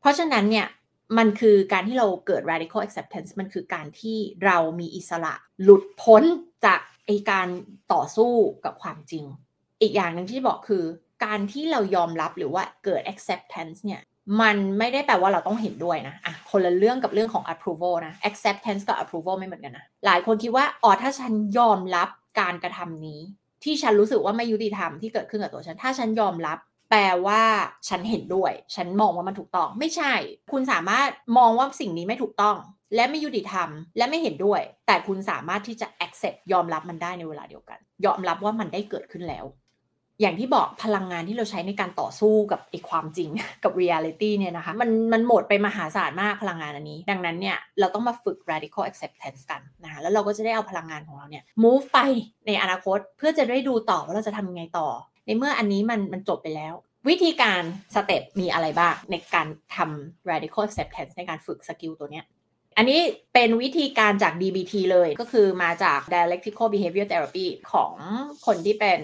[0.00, 0.66] เพราะฉะนั้นเนี่ย
[1.18, 6.22] มันคือการที่เราเกิด radical acceptance มันคือการที่เรามีอิสระหลุดพ้น
[6.64, 7.48] จากไอการ
[7.92, 8.32] ต่อสู้
[8.64, 9.24] กับความจริง
[9.80, 10.84] อีกอย่างหนึ่งที่บอกคือ
[11.24, 14.00] การที่เรายอมรับหรือว่าเกิด acceptance เนี่ย
[14.40, 22.08] มันไม่ได้แปลว่าเราต้องเห็นด้วยนะอะคนละเรื่องกับเรื่องของ approval นะ acceptance กับ approval ไม่เหมือนกันนะ หลายคนคิดว่าอ๋อถ้าฉันยอมรับ
[22.40, 23.20] การกระทำนี้
[23.64, 26.58] ที่ฉันรู้สึกว่าไม่ยุติธรรมที่เกิดขึ้นกับตัวฉัน ถ้าฉันยอมรับ
[26.90, 27.42] แปลว่า
[27.88, 30.12] ฉันเห็นด้วย ฉันมองว่ามันถูกต้อง ไม่ใช่
[30.52, 32.56] คุณสามารถมองว่าสิ่งนี้ไม่ถูกต้อง
[32.94, 39.44] และไม่ยุติธรรม และไม่เห็นด้วย แต่คุณสามารถที่จะ accept ยอมรับมันได้ในเวลาเดียวกัน ยอมรับว่ามันได้เกิดขึ้นแล้ว
[40.20, 43.28] อย่างที่บอกพลังงานที่เราใช้ในการต่อสู้กับไอ้ความจริง
[43.64, 51.98] กับ reality เนี่ยนะคะมันมันหมดไปมหาศาลมากพลังงานอันนี้ ดังนั้นเนี่ยเราต้องมาฝึก radical acceptance กันนะคะแล้วเราก็จะได้เอาพลังงานของเราเนี่ย move ไป
[52.46, 54.88] ในอนาคตเพื่อจะได้ดูต่อว่าเราจะทำยังไงต่อ
[55.26, 56.74] ในเมื่ออันนี้มันมันจบไปแล้ว
[57.08, 57.62] วิธีการ
[57.94, 62.24] step มีอะไรบ้างในการทำ radical acceptance ในการฝึก skill ตัวเนี้ย
[62.78, 63.00] อันนี้
[63.34, 67.92] เป็นวิธีการจาก DBT เลยก็คือมาจาก dialectical behavior therapy ของ
[68.46, 69.00] คนที่เป็น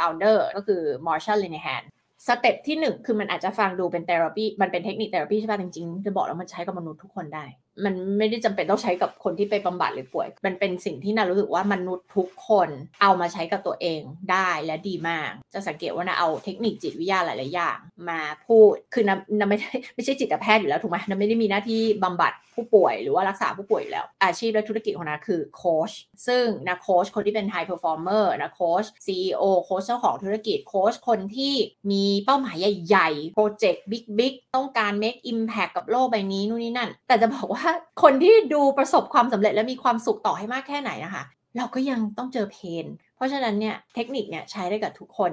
[0.00, 1.82] founder ก็คือ Marsha Linehan
[2.26, 7.44] step ที่1คือมันอาจจะฟังดูเป็น therapy มันเป็นเทคนิค therapy ใช่ป่ะจริงๆจะบอกแล้วมันใช้กับมนุษย์ทุกคนได้
[7.84, 12.68] มันไม่ได้จำเป็นต้องใช้กับคนที่ไปบำบัดหรือป่วย มันเป็นสิ่งที่นะรู้สึกว่ามนุษย์ทุกคน
[13.02, 17.78] เอามาใช้กับตัวเองได้และดีมาก จะสังเกตว่านะเอาเทคนิคจิตวิทยาหลายๆอย่าง
[18.08, 25.92] มาพูด คือนะนะไม่ใช่ไม่ใช่จิตแพทย์อยู่แล้วถูกไหมนะไม่ได้มีหน้าที่บำบัดผู้ป่วยหรือว่ารักษาผู้ป่วยอยู่แล้ว อาชีพและธุรกิจของนะคือโค้ช
[26.26, 31.54] ซึ่งนะโค้ชคนที่เป็น high performer นะโค้ช CEO โค้ชเจ้าของธุรกิจโค้ชคนที่
[31.90, 37.59] มีเป้าหมายใหญ่ๆ project big ๆต้องการ make impact กับโลกใบนี้นู่นนี่นั่น แต่จะบอกว่า
[38.02, 41.24] คนที่ดูประสบความสำเร็จและมีความสุขต่อให้มากแค่ไหนนะคะ
[41.56, 45.32] เราก็ยังต้องเจอเพน เพราะฉะนั้นเนี่ยเทคนิคเนี่ยใช้ได้กับทุกคน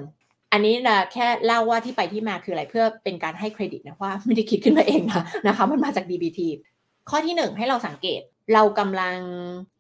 [0.52, 6.40] อันนี้นะแค่เล่าว่าที่ไปที่มาคืออะไรเพื่อเป็นการให้เครดิตนะว่าไม่ได้คิดขึ้นมาเองนะนะคะ มันมาจาก DBT
[7.10, 8.22] ข้อที่หนึ่งให้เราสังเกต
[8.54, 9.18] เรากำลัง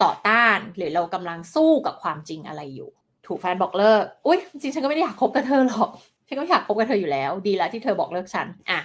[0.03, 2.89] ต่อต้าน หรือเรากำลังสู้กับความจริงอะไรอยู่
[3.27, 5.89] ถูกแฟนบอกเลิก อุ้ยจริงฉันก็ไม่ได้อยากคบกับเธอหรอก
[6.27, 8.79] ฉันก็อยากคบกับเธออยู่แล้ว ดีแล้วที่เธอบอกเลิกฉันอะ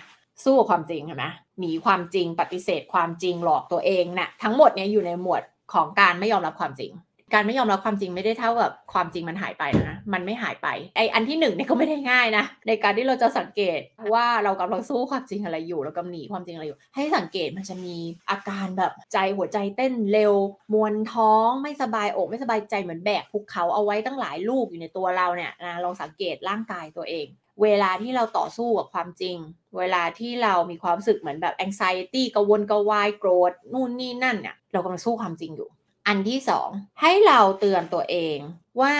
[0.45, 1.25] สู้กับความจริงใช่ไหม
[1.59, 5.43] หนีความจริงปฏิเสธความจริงหลอกตัวเองนะ่ะทั้งหมดเนี้ยอยู่ในหมวด
[5.73, 6.93] ของการไม่ยอมรับความจริง
[7.35, 13.81] การไม่ยอมรับความจริงไม่ได้เท่ากับความจริงมันหายไปนะมันไม่หายไปไออันที่หนึ่งเนี่ยก็ไม่ได้ง่ายนะในการที่เราจะสังเกต
[14.15, 17.97] ว่าเรากำลังสู้ความจริงอะไรอยู่เรากำลังหนีความจริงอะไรอยู่ ให้สังเกตมันจะมี
[18.31, 20.35] อาการแบบใจหัวใจเต้นเร็ว
[20.73, 27.27] มวนท้องไม่สบายอกไม่สบายใจเหมือนแบกภูเขาเอาไว้ตั้งหลายลูกอยู่ในตัวเราเนี่ยนะลองสังเกตร่างกายตัวเอง
[27.63, 29.37] เวลาที่เราต่อสู้กับความจริง
[29.79, 35.69] เวลาที่เรามีความรู้สึกเหมือนแบบ anxiety กังวลกวายโกรธนู่นนี่นั่นเนี่ยเรากำลังสู้ความจริงอยู่
[36.07, 36.69] อันที่สอง
[37.01, 38.39] ให้เราเตือนตัวเอง
[38.81, 38.95] ว่า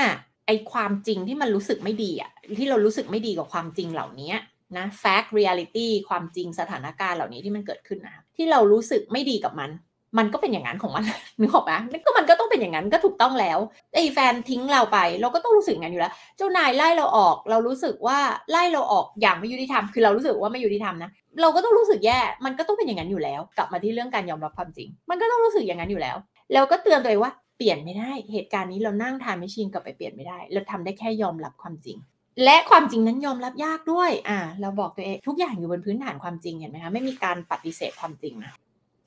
[0.47, 4.33] ไอความจริงที่มันรู้สึกไม่ดีอะที่เรารู้สึกไม่ดีกับความจริงเหล่านี้
[4.77, 9.71] นะ fact reality ความจริงสถานการณ์เหล่านี้ที่มันเกิดขึ้นนะที่เรารู้สึกไม่ดีกับมัน
[10.19, 11.05] มันก็เป็นอย่างนั้นของมัน
[11.41, 11.73] นึกออกไหม
[12.05, 13.59] ก็มันก็ต้องเป็นอย่างนั้นก็ถูกต้องแล้ว
[13.95, 18.19] ไอ้แฟนทิ้งเราไป เราก็ต้องรู้สึกอย่างนั้นอยู่แล้ว เจ้านายไล่เราออก เรารู้สึกว่า
[18.51, 26.17] ไล่เราออกอย่างไม่ยุติธรรมคือเรารู้สึกว่าไม่ยุติธรรมนะเราก็ต้องรู้สึกแย่มันก็ต้องเป็นอย่างนั้นอยู่แล้ว กลับมาที่เรื่องการยอมรับความจริง มันก็ต้องรู้สึกอย่างนั้นอยู่แล้ว
[26.53, 31.99] แล้วก็เตือนตัวเองว่าเปลี่ยนไม่ได้เหตุการณ์นี้เรานั่งทานไม่ชินกลับไปเปลี่ยนไม่ได้ เราทำได้แค่ยอมรับความจริง
[32.45, 38.53] และความจริงนั้นยอมรับยากด้วย อ่า เราบอกตัวเองทุกอย่างอยู่บนพื้นฐานความจริงเห็นไหมคะ ไม่มีการปฏิเสธความจริงนะ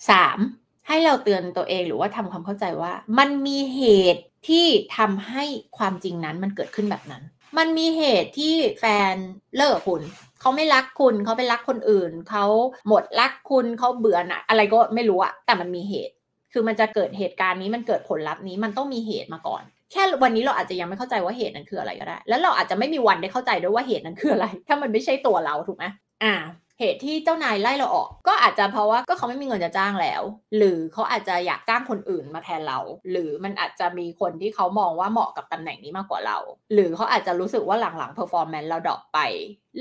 [0.09, 0.39] สาม
[0.88, 4.65] ให้เราเตือนตัวเองหรือว่าทำความเข้าใจว่า มันมีเหตุที่
[4.98, 5.43] ทำให้
[5.78, 7.24] ความจริงนั้นมันเกิดขึ้นแบบนั้น
[7.58, 9.15] มันมีเหตุที่แฟน
[9.56, 10.02] เลิกคุณ
[10.41, 12.45] เขาไม่รักคุณเขาไปรักคนอื่นเขา
[12.88, 16.13] หมดรักคุณเขาเบื่อนะอะไรก็ไม่รู้อะแต่มันมีเหตุ
[16.54, 25.86] คือมันจะเกิดเหตุการณ์นี้มันเกิดผลลัพธ์นี้มันต้องมีเหตุมาก่อน แค่วันนี้เราอาจจะยังไม่เข้าใจว่าเหตุนั้นคืออะไรก็ได้ แล้วเราอาจจะไม่มีวันได้เข้าใจด้วยว่าเหตุนั้นคืออะไร ถ้ามันไม่ใช่ตัวเราถูกไหม
[26.24, 26.34] อ่า
[26.79, 30.21] เหตุที่เจ้านายไล่เราออก ก็อาจจะเพราะว่าก็เขาไม่มีเงินจะจ้างแล้ว
[30.57, 32.79] หรือเขาอาจจะอยากจ้างคนอื่นมาแทนเรา
[33.11, 36.38] หรือมันอาจจะมีคนที่เขามองว่าเหมาะกับตำแหน่งนี้มากกว่าเรา
[36.73, 39.19] หรือเขาอาจจะรู้สึกว่าหลังๆ performance เราดรอปไป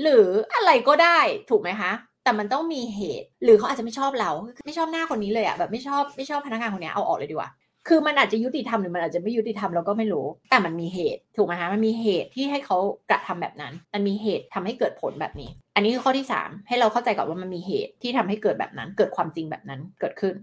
[0.01, 1.91] หรืออะไรก็ได้ถูกไหมคะ
[2.23, 4.31] แต่มันต้องมีเหตุ หรือเขาอาจจะไม่ชอบเรา
[4.65, 7.49] ไม่ชอบหน้าคนนี้เลยอะแบบไม่ชอบไม่ชอบพนักงานคนนี้เอาออกเลยดีกว่า
[7.87, 12.77] คือมันอาจจะยุติธรรมหรือมันอาจจะไม่ยุติธรรมเราก็ไม่รู้ แต่มันมีเหตุถูกไหมคะมันมีเหตุที่ให้เขา
[13.09, 20.35] กระทำแบบนั้น มันมีเหตุทำให้เกิดผลแบบนี้ อันนี้คือข้อที่ 3 ให้เราเข้าใจก่อนว่ามันมีเหตุที่ทำให้เกิดแบบนั้น เกิดความจริงแบบนั้นเกิดขึ้น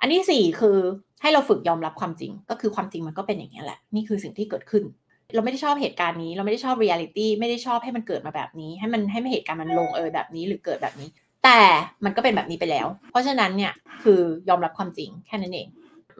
[0.00, 0.78] อันที่ 4 คือ
[1.22, 4.84] ให้เราฝึกยอมรับความจริง ก็คือความจริงมันก็เป็นอย่างนี้แหละนี่คือสิ่งที่เกิดขึ้น
[5.34, 11.08] เราไม่ได้ชอบเหตุการณ์นี้ เราไม่ได้ชอบเรียลิตี้ไม่ได้ชอบให้มันเกิดมาแบบนี้ ให้มันให้เหตุการณ์มันลงเอยแบบนี้หรือเกิดแบบนี้
[11.44, 11.60] แต่
[12.04, 15.68] มันก็เป็นแบบนี้ไปแล้ว เพราะฉะนั้นเนี่ยคือยอมรับความจริงแค่นั้นเอง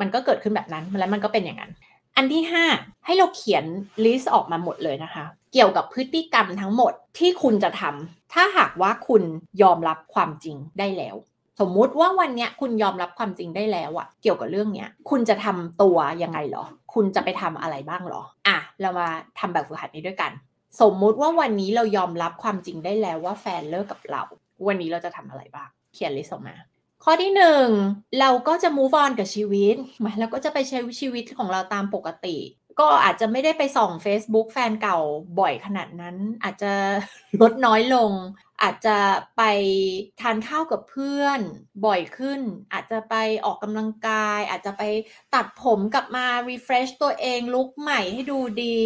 [0.00, 1.72] มันก็เกิดขึ้นแบบนั้นแล้วมันก็เป็นอย่างนั้น
[2.16, 2.42] อันที่
[2.74, 3.64] 5 ให้เราเขียน
[4.04, 9.22] list ออกมาหมดเลยนะคะ เกี่ยวกับพฤติกรรมทั้งหมดที่คุณจะทำถ้าหากว่าคุณ
[9.62, 11.16] ยอมรับความจริงได้แล้ว
[11.60, 20.32] สมมุติว่าวันนี้คุณยอมรับความจริงได้แล้วอะเกี่ยวกับเรื่องเนี้ย คุณจะทำตัวยังไงหรอ คุณจะไปทำอะไรบ้างหรอ อะ เรามาทำแบบฝึกหัดนี้ด้วยกัน
[20.80, 24.22] สมมุติว่าวันนี้เรายอมรับความจริงได้แล้วว่าแฟนเลิกกับเรา
[24.66, 26.54] วันนี้เราจะทำอะไรบ้าง เขียน list ออกมา
[27.04, 27.66] ข้อที่หนึ่ง
[28.20, 32.36] เราก็จะ move on กับชีวิตมาแล้วก็จะไปใช้ชีวิตของเราตามปกติ
[32.80, 34.98] ก็อาจจะไม่ได้ไปส่อง Facebook แฟนเก่า
[35.40, 36.72] บ่อยขนาดนั้น อาจจะ
[37.40, 38.10] ลดน้อยลง
[38.62, 38.98] อาจจะ
[39.36, 39.42] ไป
[40.20, 41.40] ทานข้าวกับเพื่อน
[41.86, 42.40] บ่อยขึ้น
[42.72, 43.14] อาจจะไป
[43.44, 44.82] ออกกำลังกาย อาจจะไป
[45.34, 48.80] ตัดผมกลับมา refresh ตัวเอง look ใหม่ให้ดูดี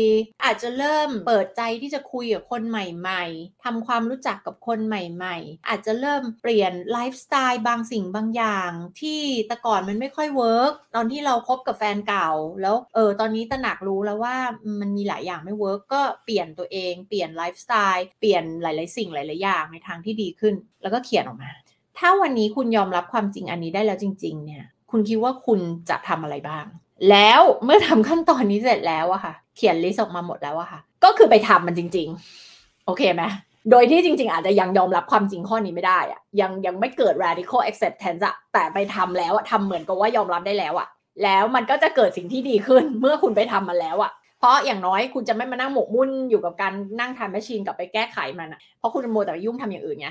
[0.44, 12.30] อาจจะเริ่มเปิดใจที่จะคุยกับคนใหม่ ๆทำความรู้จักกับคนใหม่ ๆ อาจจะเริ่มเปลี่ยนไลฟ์สไตล์บางสิ่งบางอย่าง ที่แต่ก่อนมันไม่ค่อย work ตอนที่เราคบกับแฟนเก่า
[12.62, 14.36] แล้วเออตอนนี้ตระหนักรู้แล้วว่า
[14.80, 21.50] มันมีหลายอย่างไม่ work ก็เปลี่ยนตัวเองเปลี่ยนไลฟ์สไตล์เปลี่ยนหลาย ๆ สิ่งหลาย ๆ อย่างางในทางที่ดีขึ้น แล้วก็เขียนออกมา
[21.98, 26.64] ถ้าวันนี้คุณยอมรับความจริงอันนี้ได้แล้วจริง ๆ เนี่ย คุณคิดว่าคุณจะทำอะไรบ้าง
[27.10, 32.08] แล้วเมื่อทำขั้นตอนนี้เสร็จแล้วอะค่ะ เขียน list ออกมาหมดแล้วอะค่ะ ก็คือไปทำมันจริง
[32.46, 33.22] ๆ โอเคไหม
[33.70, 40.88] โดยที่จริง ๆ อาจจะยังยอมรับความจริงข้อนี้ไม่ได้อะยังยังไม่เกิด radical acceptance อะแต่ไปทำแล้วอะทำเหมือนกับว่ายอมรับได้แล้วอะ
[41.24, 50.08] แล้วมันก็จะเกิดสิ่งที่ดีขึ้น เมื่อคุณไปทำมันแล้วอะ เพราะอย่างน้อยคุณจะไม่มานั่งหมกมุ่นอยู่กับการนั่งทำแมชชีนกับไปแก้ไขมันอะเพราะคุณโมแต่ยุ่งทำอย่างอื่นไง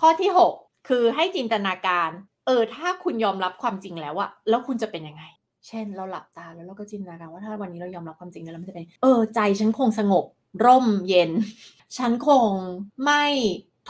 [0.00, 2.10] ข้อที่ 6 คือให้จินตนาการ
[2.46, 5.22] เออถ้าคุณยอมรับความจริงแล้วอะแล้วคุณจะเป็นยังไง
[5.66, 10.24] เช่น เราหลับตาแล้วเราก็จินตนาการว่าถ้าวันนี้เรายอมรับความจริงแล้วมันจะเป็น เออใจฉันคงสงบ
[10.64, 11.30] ร่มเย็น
[11.98, 12.48] ฉันคง
[13.04, 13.24] ไม่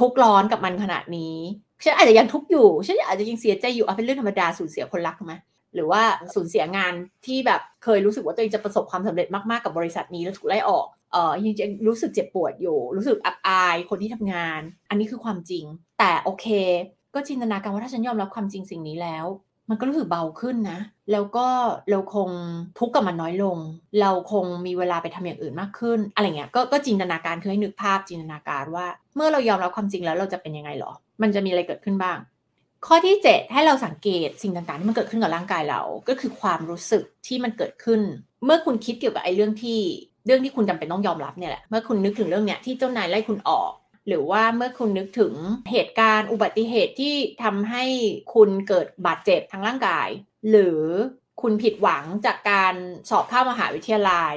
[0.00, 1.36] ทุกร้อนกับมันขนาดนี้
[1.84, 5.34] ฉันอาจจะยังทุกข์อยู่ฉันอาจจะยังเสียใจอยู่เอาเป็นเรื่องธรรมดาสูญเสียคนรักถูกไหม
[5.74, 6.02] หรือว่า
[6.34, 6.92] สูญเสียงาน
[7.26, 15.64] ที่แบบเคยรู้สึกว่าตัวเองจะประสบความสำเร็จมากๆกับบริษัทนี้แล้วถูกไล่ออกเออยังจะรู้สึกเจ็บปวดอยู่ รู้สึกอับอายคนที่ทำงาน อันนี้คือความจริง
[15.98, 16.46] แต่โอเค
[17.14, 19.26] ก็จินตนาการว่าถ้าฉันยอมรับความจริงสิ่งนี้แล้ว
[19.70, 20.78] มันก็รู้สึกเบาขึ้นนะ
[21.12, 21.46] แล้วก็
[21.90, 22.30] เราคง
[22.78, 23.58] ทุกข์กับมันน้อยลง
[24.00, 32.18] เราคงมีเวลาไปทำอย่างอื่นมากขึ้น อะไรเงี้ยกก็จินตนาการคือให้นึกภาพจินตนาการว่า เมื่อเรายอมรับความจริงแล้วเราจะเป็นยังไงหรอ มันจะมีอะไรเกิดขึ้นบ้าง
[32.86, 38.00] ข้อที่ 7 ให้เราสังเกตสิ่งต่างๆที่มันเกิดขึ้นกับร่างกายเรา ก็คือความรู้สึกที่มันเกิดขึ้น
[38.44, 39.80] เมื่อคุณคิดเกี่ยวกับไอ้เรื่องที่
[40.26, 43.72] เรื่องที่คุณจำเป็นต้องยอมรับเนี่ยแหละ เมื่อคุณนึกถึงเรื่องเนี้ยที่เจ้านายไล่คุณออก
[44.08, 45.32] หรือว่าเมื่อคุณนึกถึง
[45.70, 47.84] เหตุการณ์อุบัติเหตุที่ทำให้
[48.34, 50.08] คุณเกิดบาดเจ็บทางร่างกาย
[50.50, 50.80] หรือ
[51.42, 52.74] คุณผิดหวังจากการ
[53.10, 54.36] สอบเข้ามหาวิทยาลัย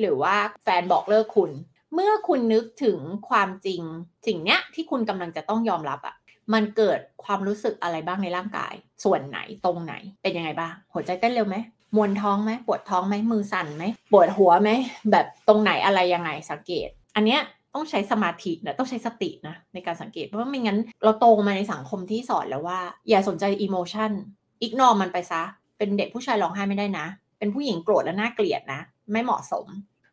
[0.00, 1.50] หรือว่าแฟนบอกเลิกคุณ
[1.94, 3.82] เมื่อคุณนึกถึงความจริง
[4.26, 6.14] สิ่งเนี้ยที่คุณกำลังจะต้องยอมรับอะ่ะ
[6.52, 11.56] มันเกิดความรู้สึกอะไรบ้างในร่างกาย ส่วนไหนตรงไหนเป็นยังไงบ้าง หัวใจเต้นเร็วไหม
[11.96, 14.70] มวนท้องไหมปวดท้องไหมมือสั่นไหมปวดหัวไหม
[15.10, 17.40] แบบตรงไหนอะไรยังไงสังเกต อันเนี้ย
[17.74, 25.42] ต้องใช้สมาธินะต้องใช้สตินะในการสังเกตเพราะว่าไม่งั้น เราโตมาในสังคมที่สอนแล้วว่า อย่าสนใจ emotion ignore มันไปซะ
[25.78, 27.06] เป็นเด็กผู้ชายร้องไห้ไม่ได้นะ
[27.38, 28.80] เป็นผู้หญิงโกรธและน่าเกลียดนะ
[29.12, 29.66] ไม่เหมาะสม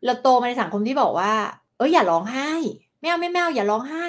[0.04, 1.32] เราโตมาในสังคมที่บอกว่า
[1.76, 2.50] เอออย่าร้องไห้
[3.00, 4.04] ไม่เอาไม่แมวอย่าร้องไห้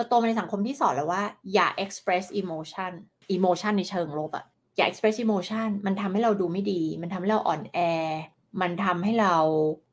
[0.00, 1.22] เราโตมาในสังคมที่สอนแล้วว่า
[1.54, 2.92] อย่า express emotion
[3.34, 4.44] emotion ในเชิงลบอะ
[4.76, 7.78] อย่า express emotion มันทำให้เราดูไม่ดี มันทำให้เราอ่อนแอ
[8.60, 9.34] มันทำให้เรา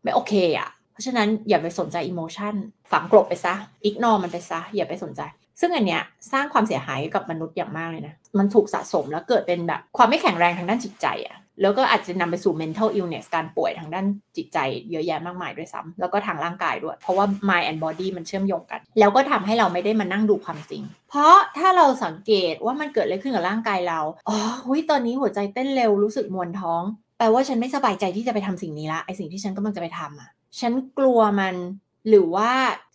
[0.04, 2.54] ไม่โอเคอะเพราะฉะนั้นอย่าไปสนใจ emotion
[2.92, 3.54] ฝังกลบไปซะ
[3.90, 5.22] ignore มันไปซะ อย่าไปสนใจ
[5.60, 14.06] ซึ่งอันเนี้ยสร้างความเสียหายกับมนุษย์อย่างมากเลยนะ มันถูกสะสมแล้วเกิดเป็นแบบความไม่แข็งแรงทางด้านจิตใจอะ แล้วก็อาจจะนำไปสู่ mental illness การป่วยทางด้าน
[14.38, 14.58] จิตใจ
[14.92, 26.84] เยอะแยะมากมายด้วยซ้ำแล้วก็ทางร่างกายด้วย เพราะว่า mind and body มันเชื่อมโยงกัน แล้วก็ทำให้เราไม่ได้มานั่งดูความจริง เพราะถ้าเราสังเกตว่ามันเกิดอะไรขึ้นกับร่างกายเรา อ๋อหุยตอนนี้หัวใจเต้นเร็วรู้สึกมวนท้อง
[27.18, 31.56] แปลว่าฉันไม่สบายใจที่จะไปทำสิ่งนี้ละไอสิ่งที่ฉันกำลังจะไปทำอะ ฉันกลัวมัน
[32.10, 32.52] หรือว่า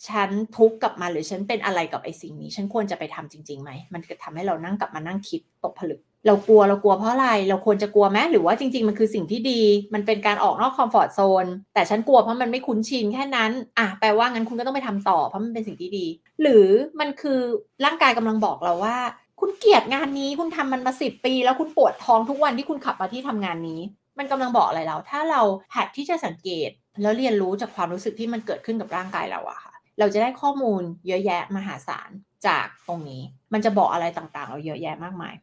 [0.09, 9.63] ฉันทุกข์กับมันหรือฉันเป็นอะไรกับไอ้สิ่งนี้ ฉันควรจะไปทำจริงๆไหมมันจะทำให้เรานั่งกลับมานั่งคิดตกผลึก เรากลัวเรากลัวเพราะอะไร เราควรจะกลัวไหมหรือว่าจริง ๆ มันคือสิ่งที่ดี
[9.95, 16.07] มันเป็นการออกนอกคอมฟอร์ทโซนแต่ฉันกลัวเพราะมันไม่คุ้นชินแค่นั้นอะแปลว่างั้นคุณก็ต้องไปทำต่อ เพราะมันเป็นสิ่งที่ดี
[16.43, 16.67] หรือ
[17.01, 17.41] มันคือ
[17.85, 18.97] ร่างกายกำลังบอกเราว่า
[19.41, 23.81] คุณเกลียดงานนี้คุณทำมันมาสิบปี แล้วคุณปวดท้องทุกวันที่คุณขับมาที่ทำงานนี้
[24.19, 25.43] มันกำลังบอกอะไรเรา ถ้าเรา
[25.77, 32.11] หัดที่จะสังเกต แล้วเรียนรู้จากความรู้สึกที่มันเกิดขึ้นกับร่างกายเราอะค่ะ เราจะได้ข้อมูลเยอะแยะมหาศาล
[32.47, 35.35] จากตรงนี้ มันจะบอกอะไรต่างๆ เราเยอะแยะมากมาย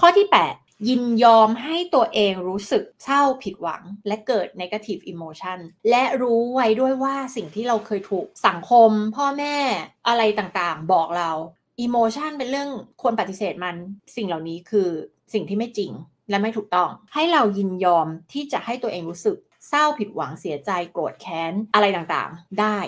[0.00, 5.58] ข้อที่ 8 ยินยอมให้ตัวเองรู้สึกเศร้าผิดหวัง และเกิด negative emotion
[5.90, 9.56] และรู้ไว้ด้วยว่าสิ่งที่เราเคยถูกสังคม พ่อแม่
[10.08, 11.30] อะไรต่างๆ บอกเรา
[11.84, 12.70] emotion เป็นเรื่อง
[13.02, 13.76] ควรปฏิเสธมัน
[14.16, 14.88] สิ่งเหล่านี้คือ
[15.32, 15.92] สิ่งที่ไม่จริง
[16.30, 19.36] และไม่ถูกต้อง ให้เรายินยอมที่จะให้ตัวเองรู้สึก
[19.68, 22.78] เศร้าผิดหวังเสียใจโกรธแค้นอะไรต่างๆ ได้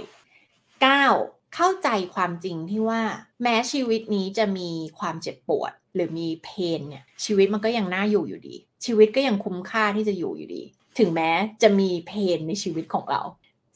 [0.73, 1.55] 9.
[1.55, 3.03] เข้าใจความจริงที่ว่า
[3.43, 10.63] แม้ชีวิตนี้จะมีความเจ็บปวด หรือมีเพนเนี่ยชีวิตมันก็ยังน่าอยู่อยู่ดี ชีวิตก็ยังคุ้มค่าที่จะอยู่อยู่ดี
[10.99, 11.31] ถึงแม้
[11.63, 13.23] จะมีเพนในชีวิตของเรา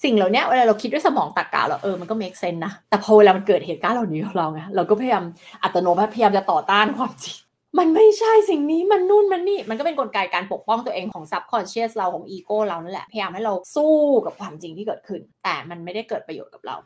[0.05, 5.25] สิ่งเหล่านี้เวลาเราคิดด้วยสมองตรรกะเราเออมันก็ make sense นะแต่พอเวลามันเกิดเหตุการณ์เหล่านี้เราไงเราก็พยายาม
[5.62, 7.38] อัตโนมัติพยายามจะต่อต้านความจริง
[7.79, 16.77] มันไม่ใช่สิ่งนี้มันนู่นมันนี่ มันก็เป็นนกลไกการปกป้องตัวเองของ subconscious เราของ ego เรานั่นแหละพยายามให้เราสู้กับความจริงที่เกิดขึ้น แต่มันไม่ได้เกิดประโยชน์กับเรา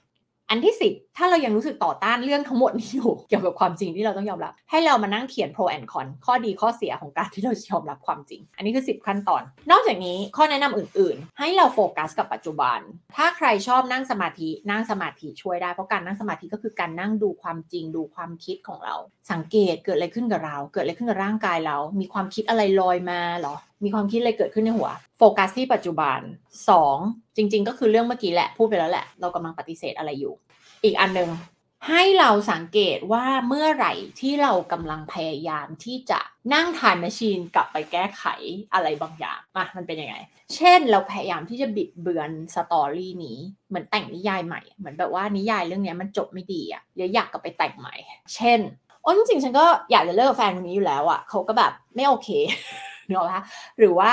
[0.51, 12.79] อันที่สิบถ้าเรายังรู้สึกต่อต้านเรื่องทั้งหมดนี้อยู่เกี่ยวกับความจริงที่เราต้องยอมรับ ให้เรามานั่งเขียน pro and con ข้อดีข้อเสียของการที่เรายอมรับความจริง อันนี้คือ 10 ขั้นตอน นอกจากนี้ข้อแนะนำอื่น ๆ ให้เราโฟกัสกับปัจจุบัน
[13.17, 18.97] ถ้าใครชอบนั่งสมาธินั่งสมาธิช่วยได้เพราะการนั่งสมาธิก็คือการนั่งดูความจริงดูความคิดของเรา
[19.33, 26.19] สังเกตเกิดอะไรขึ้นกับเรา เกิดอะไรขึ้นกับร่างกายเรา มีความคิดอะไรลอยมาหรอ มีความคิดอะไรเกิดขึ้นในหัว โฟกัสที่ปัจจุบัน
[26.79, 27.37] 2.
[27.37, 30.35] จริง ๆ ก็คือเรื่องเมื่อกี้แหละพูดไปแล้วแหละ เรากำลังปฏิเสธอะไรอยู่
[30.85, 31.31] อีกอันหนึ่ง
[31.89, 36.21] ให้เราสังเกตว่าเมื่อไหร่ที่เรากำลังพยายามที่จะ
[36.55, 38.25] นั่งทานแมชชีนกลับไปแก้ไข
[38.75, 40.17] อะไรบางอย่างมามันเป็นยังไง
[40.55, 47.95] เช่นเราพยายามที่จะบิดเบือนสตอรี่นี้เหมือนแต่งนิยายใหม่ เหมือนแบบว่านิยายเรื่องนี้มันจบไม่ดีอะเดี๋ยวอยากกลับไปแต่งใหม่
[48.35, 48.61] เช่น
[49.03, 52.29] โอ้จริงๆฉันก็อยากจะเลิกแฟนคนนี้อยู่แล้วอะเขาก็แบบไม่โอเค
[53.11, 53.43] เนอะ
[53.79, 54.13] หรือว่า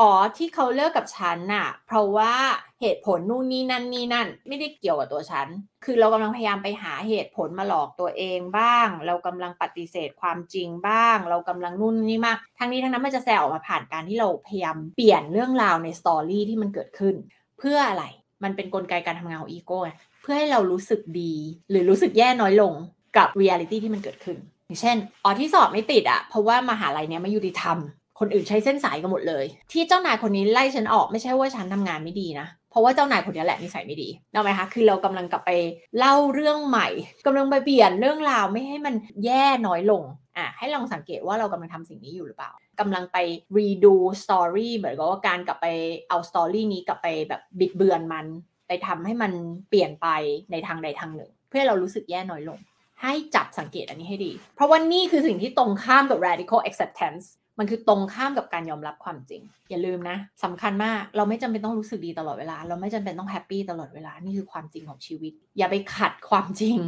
[0.00, 2.32] อ๋อที่เขาเลิกกับฉันน่ะ เพราะว่า
[2.80, 5.46] เหตุผลนู่นนี่นั่นนี่นั่น ไม่ได้เกี่ยวกับตัวฉัน
[5.84, 17.14] คือเรากำลังพยายามไปหาเหตุผลมาหลอกตัวเองบ้าง เรากำลังปฏิเสธความจริงบ้าง เรากำลังนู่นนี่มาก ทั้งนี้ทั้งนั้นมันจะแสดงออกมาผ่านการที่เราพยายามเปลี่ยนเรื่องราวใน story ที่มันเกิดขึ้น
[17.58, 18.04] เพื่ออะไร
[18.44, 19.80] มันเป็นกลไกการทำงานของอีโก้
[20.22, 21.34] เพื่อให้เรารู้สึกดี
[21.70, 22.72] หรือรู้สึกแย่น้อยลง
[23.16, 27.78] กับเรียลิตี้ที่มันเกิดขึ้น อย่างเช่นอ๋อที่สอบไม่ติดอะ่ะเพราะว่ามหาลัยเนี้ยไม่ยุติธรรม
[28.22, 35.50] คนอื่นใช้เส้นสายกันหมดเลย ที่เจ้านายคนนี้ไล่ฉันออกไม่ใช่ว่าฉันทำงานไม่ดีนะเพราะว่าเจ้านายคนนี้แหละนิสัยไม่ดีเนาไหมคะ คือเรากำลังกลับไป
[35.98, 36.88] เล่าเรื่องใหม่
[37.26, 40.02] กำลังไปเปลี่ยนเรื่องราวไม่ให้มันแย่น้อยลง
[40.36, 43.16] อะ ให้ลองสังเกตว่าเรากำลังทำสิ่งนี้อยู่หรือเปล่ากำลังไป
[43.56, 45.66] redo story เหมือนกับว่าการกลับไป
[46.08, 48.26] เอา story นี้กลับไปแบบบิดเบือนมัน
[48.68, 49.32] ไปทำให้มัน
[49.68, 50.08] เปลี่ยนไป
[50.52, 52.58] ในทางใดทางหนึ่ง เพื่อเรารู้สึกแย่น้อยลง
[53.02, 57.24] ให้จับสังเกตอันนี้ให้ดี เพราะว่านี่คือสิ่งที่ตรงข้ามกับ radical acceptance
[57.58, 66.78] มันคือตรงข้ามกับการยอมรับความจริง อย่าลืมนะสำคัญมากเราไม่จำเป็นต้องรู้สึกดีตลอดเวลา เราไม่จำเป็นต้องแฮปปี้ตลอดเวลา นี่คือความจริงของชีวิต อย่าไปขัดความจริง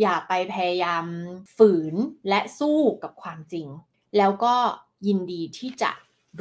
[0.00, 1.04] อย่าไปพยายาม
[1.56, 1.94] ฝืน
[2.28, 3.66] และสู้กับความจริง
[4.18, 4.54] แล้วก็
[5.06, 5.90] ยินดีที่จะ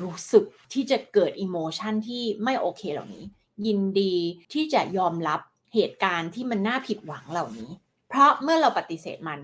[0.01, 3.25] รู้สึกที่จะเกิดอิโมชันที่ไม่โอเคเหล่านี้
[3.67, 4.15] ยินดี
[4.53, 5.39] ที่จะยอมรับ
[5.73, 7.69] เหตุการณ์ที่มันน่าผิดหวังเหล่านี้
[8.09, 9.39] เพราะเมื่อเราปฏิเสธมัน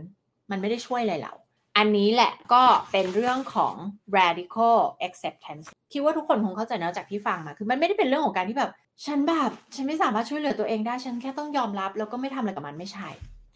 [0.52, 1.34] มันไม่ได้ช่วยอะไรเรา
[1.82, 3.74] อันนี้แหละก็เป็นเรื่องของ
[4.18, 8.72] radical acceptance คิดว่าทุกคนคงเข้าใจนะจากที่ฟังมา คือมันไม่ได้เป็นเรื่องของการที่แบบ
[9.06, 13.10] ฉันแบบฉันไม่สามารถช่วยเหลือตัวเองได้ ฉันแค่ต้องยอมรับ แล้วก็ไม่ทำอะไรกับมันไม่ใช่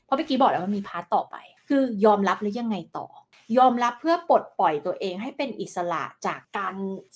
[0.06, 1.36] เพราะเมื่อกี้บอกแล้วมันมีพาร์ตต่อไป
[1.70, 3.08] คือยอมรับแล้วยังไงต่อ
[3.58, 6.76] ยอมรับเพื่อปลดปล่อยตัวเองให้เป็นอิสระจากการ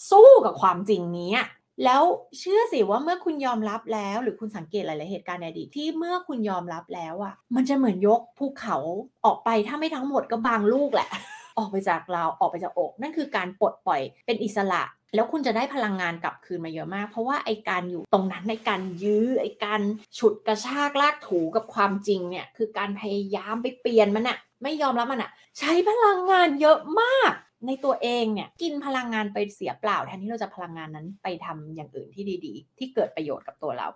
[0.09, 1.33] สู้กับความจริงนี้
[1.83, 2.01] แล้ว
[2.39, 8.77] เชื่อสิว่าเมื่อคุณยอมรับแล้ว หรือคุณสังเกตหลาย ๆ เหตุการณ์ในอดีตที่เมื่อคุณยอมรับแล้วอะ มันจะเหมือนยกภูเขา
[9.25, 11.09] ออกไปถ้าไม่ทั้งหมดก็บางลูกแหละ
[11.57, 14.83] ออกไปจากเราออกไปจากอกนั่นคือการปลดปล่อยเป็นอิสระ
[15.15, 19.81] แล้วคุณจะได้พลังงานกลับคืนมาเยอะมาก เพราะว่าไอการอยู่ตรงนั้นในการยื้อไอการ
[20.17, 27.33] ฉุดกระชากลากถูกับความจริงเนี่ยคือการพยายามไปเปลี่ยนมันอะไม่ยอมรับมันอะใช้พลังงานเยอะมาก
[27.65, 33.87] ในตัวเองเนี่ยกินพลังงานไปเสียเปล่าแทนที่เราจะพลังงานนั้นไปทำอย่างอื่นที่ดีๆ ที่เกิดประโยชน์กับตัวเรา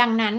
[0.00, 0.34] ดังนั้น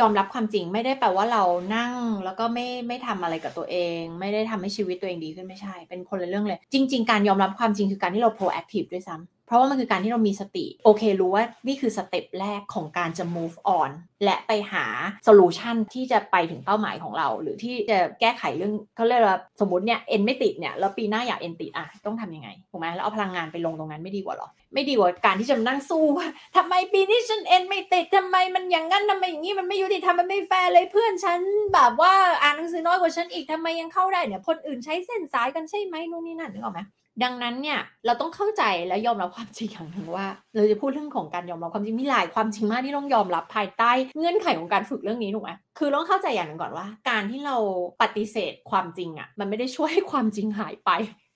[0.00, 1.42] ยอมรับความจริงไม่ได้แปลว่าเรา
[1.76, 1.92] นั่ง
[2.24, 13.90] แล้วก็ไม่ไม่ทำอะไรกับตัวเอง ไม่ได้ทำให้ชีวิตตัวเองดีขึ้นไม่ใช่ เป็นคนละเรื่องเลย จริง ๆ การยอมรับความจริงคือการที่เรา proactive ด้วยซ้ำเพราะว่ามันคือการที่เรามีสติ โอเครู้ว่านี่คือสเต็ปแรกของการจะ move on
[14.24, 14.84] และไปหา
[15.24, 26.26] solution ที่จะไปถึงเป้าหมายของเรา หรือที่จะแก้ไขเรื่องเขาเรียกว่าสมมติเนี่ยเอ็นไม่ติดเนี่ยแล้วปีหน้าอยากเอ็นติดอะต้องทำยังไงถูกไหมแล้วเอาพลังงานไปลงตรงนั้นไม่ดีกว่าหรอ ไม่ดีกว่าการที่จะนั่งสู้ว่า
[26.56, 31.40] ทำไมปีนี้ฉันเอ็นไม่ติดทำไมมันอย่างนั้นทำไมอย่างนี้มันไม่ยุติธรรมมันไม่แฟร์เลยเพื่อนฉัน
[31.74, 36.82] แบบว่าอ่านหนังสือน้อยกว่าฉันอีกทำไมยังเข้าได้เนี่ยคนอื่นใช้เส้นสายกันใช่ไหมนู่นนี่นั่นนึกออกไหม
[37.22, 47.56] ดังนั้นเนี่ยเราต้องเข้าใจและยอมรับความจริงอย่างหนึ่งว่า เราจะพูดเรื่องของการยอมรับความจริงมีหลายความจริงมากที่ต้องยอมรับภายใต้เงื่อนไขของการฝึกเรื่องนี้ถูกไหมคือต้องเข้าใจอย่างหนึ่งก่อนว่า การที่เรา
[48.02, 50.90] ปฏิเสธความจริงอะ่ะมันไม่ได้ช่วยให้ความจริงหายไป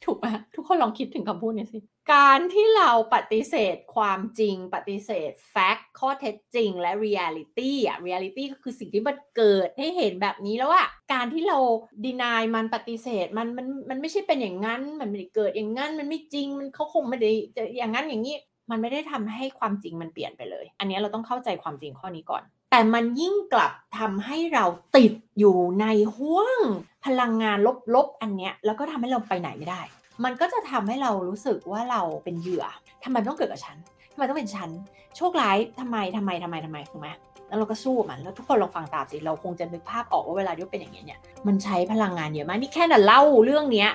[0.07, 1.79] ถูกไหมทุกคนลองคิดถึงคำพูดนี้สิ
[2.13, 11.59] การที่เราปฏิเสธความจริง ปฏิเสธแฟกต์ข้อเท็จจริง และ reality อะ reality ก็คือสิ่งที่มันเกิดให้เห็นแบบนี้แล้วอะการที่เรา
[12.07, 17.33] deny มันปฏิเสธมันมันมันไม่ใช่เป็นอย่างนั้น มันไม่ได้เกิดอย่างนั้น มันไม่จริงมันเขาคงไม่ได้
[17.77, 18.37] อย่างนั้นอย่างนี้
[18.71, 24.65] มันไม่ได้ทำให้ความจริงมันเปลี่ยนไปเลย อันนี้เราต้องเข้าใจความจริงข้อนี้ก่อน แต่มันยิ่งกลับทำให้เรา
[24.97, 26.61] ติดอยู่ในห่วง
[27.07, 27.59] พลังงาน
[27.95, 29.81] ลบๆ อันเนี้ย แล้วก็ทำให้เราไปไหนไม่ได้
[30.25, 32.65] มันก็จะทำให้เรารู้สึกว่าเราเป็นเหยื่อ
[33.05, 33.77] ทำไมต้องเกิดกับฉัน
[34.13, 34.71] ทำไมต้องเป็นฉัน
[35.17, 37.09] โชคร้ายทำไมทำไมทำไมทำไมถูกไหม
[37.49, 43.91] แล้วเราก็สู้มัน แล้วทุกคนลองฟังตามสิ เราคงจะนึกภาพออกว่าเวลาที่เป็นอย่างนี้เนี่ย มันใช้พลังงานเยอะมาก นี่แค่น่ะเล่าเรื่องเนี้ย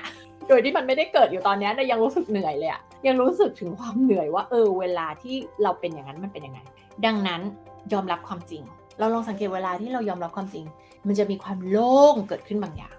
[0.48, 6.60] โดยที่มันไม่ได้เกิดอยู่ตอนนี้แต่ยังรู้สึกเหนื่อยเลยอะยังรู้สึกถึงความเหนื่อยว่าเออเวลาที่เราเป็นอย่างนั้นมันเป็นยังไง
[7.06, 7.42] ดังนั้น
[7.94, 8.62] ยอมรับความจริง
[9.00, 10.66] เราลองสังเกตเวลาที่เรายอมรับความจริง
[11.08, 12.96] มันจะมีความโล่งเกิดขึ้นบางอย่าง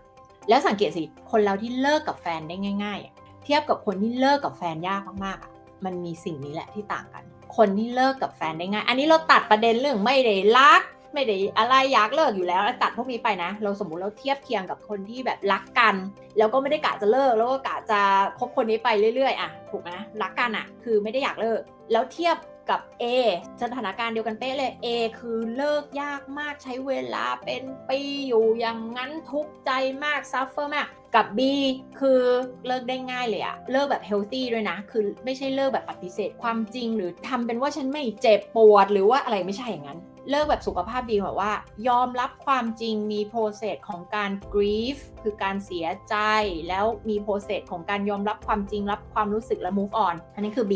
[0.48, 7.24] แล้วสังเกตสิคนเราที่เลิกกับแฟนได้ง่ายๆ เทียบกับคนที่เลิกกับแฟนยากมากๆมันมีสิ่งนี้แหละที่ต่างกัน
[7.56, 10.82] คนที่เลิกกับแฟนได้ง่าย อันนี้เราตัดประเด็นเรื่องไม่ได้รัก
[11.14, 15.94] ไม่ได้อะไรอยากเลิกอยู่แล้วตัดพวกนี้ไปนะ เราสมมุติเราเทียบเคียงกับคนที่แบบรักกัน
[16.38, 18.00] แล้วก็ไม่ได้กะจะเลิกแล้วก็กะจะ
[18.38, 19.90] คบคนนี้ไปเรื่อยๆอะถูกไหม
[20.22, 21.60] รักกันอะ คือไม่ได้อยากเลิก
[21.92, 22.36] แล้วเทียบ
[22.70, 23.04] กับ A
[23.62, 24.86] สถานการณ์เดียวกันเป๊ะเลย A
[25.18, 29.70] คือเลิกยากมากใช้เวลาเป็นปีอยู่อย่างนั้นทุกข์ใจ
[30.04, 31.40] มาก suffer มาก กับ B
[32.00, 32.20] คือ
[32.66, 41.52] เลิกได้ง่ายเลยอะเลิกแบบ healthy ด้วยนะ คือไม่ใช่เลิกแบบปฏิเสธความจริง หรือทำเป็นว่าฉันไม่เจ็บปวดหรือว่าอะไรไม่ใช่อย่างนั้น เลิกแบบสุขภาพดีแบบว่า
[41.88, 46.16] ยอมรับความจริงมีโปรเซสของการ grief คือการเสียใจ
[46.68, 50.74] แล้วมี process ของการยอมรับความจริงรับความรู้สึกและ move on อันนี้คือ B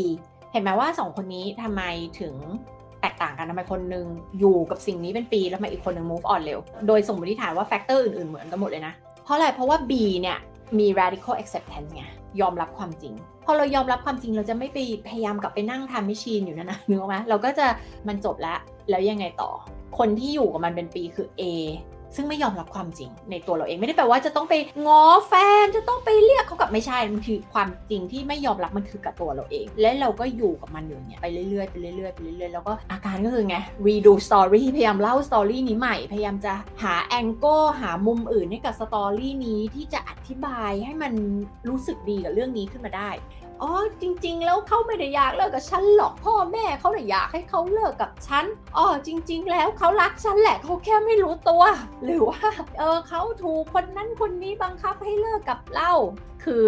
[0.59, 1.81] ห็นไหมว่าสองคนนี้ทำไม
[2.19, 2.33] ถึง
[3.01, 4.05] แตกต่างกันทำไมคนนึง
[4.39, 8.93] อยู่กับสิ่งนี้เป็นปี แล้วมาอีกคนหนึ่ง move on เร็ว โดยสมมติฐานว่า factor อื่นๆ เหมือนกันหมดเลยนะ
[9.23, 9.91] เพราะอะไร เพราะว่า B
[10.21, 10.37] เนี่ย
[10.79, 12.03] มี radical acceptance ไง
[12.41, 13.13] ยอมรับความจริง
[13.45, 14.77] พอเรายอมรับความจริงเราจะไม่ไป
[15.09, 17.67] พยายามกลับไปนั่ง time machine อยู่นั่นนะนึกออกไหมเราก็จะ
[18.07, 19.49] มันจบแล้ว แล้วยังไงต่อ
[19.97, 21.43] คนที่อยู่กับมันเป็นปีคือ A
[22.17, 24.53] ซึ่งไม่ยอมรับความจริงในตัวเราเองไม่ได้แปลว่าจะต้องไป
[24.85, 36.53] ง้อแฟนจะต้องไปเรียกเขากลับไม่ใช่มันคือความจริงที่ไม่ยอมรับมันคือกับตัวเราเอง และเราก็อยู่กับมันอยู่เนี่ยไปเรื่อยๆไปเรื่อยๆไปเรื่อยๆแล้วก็อาการก็คือไง redo story พยายามเล่าสตอรี่นี้ใหม่ พยายามจะ
[36.83, 41.13] หาแองเกิลหามุมอื่นให้กับสตอรี่นี้ที่จะอธิบายให้มัน
[41.69, 43.11] รู้สึกดีกับเรื่องนี้ขึ้นมาได้
[43.61, 48.45] อ๋อจริง ๆ แล้วเขาไม่ได้อยากเลิกกับฉันหรอกพ่อแม่เขาเลยอยากให้เขาเลิกกับฉัน
[48.77, 51.63] อ๋อจริง ๆ แล้วเขารักฉันแหละเขาแค่ไม่รู้ตัว
[52.03, 52.39] หรือว่า
[52.79, 55.91] เออเขาถูกคนนั้นคนนี้บังคับให้เลิกกับเรา
[56.43, 56.65] คือ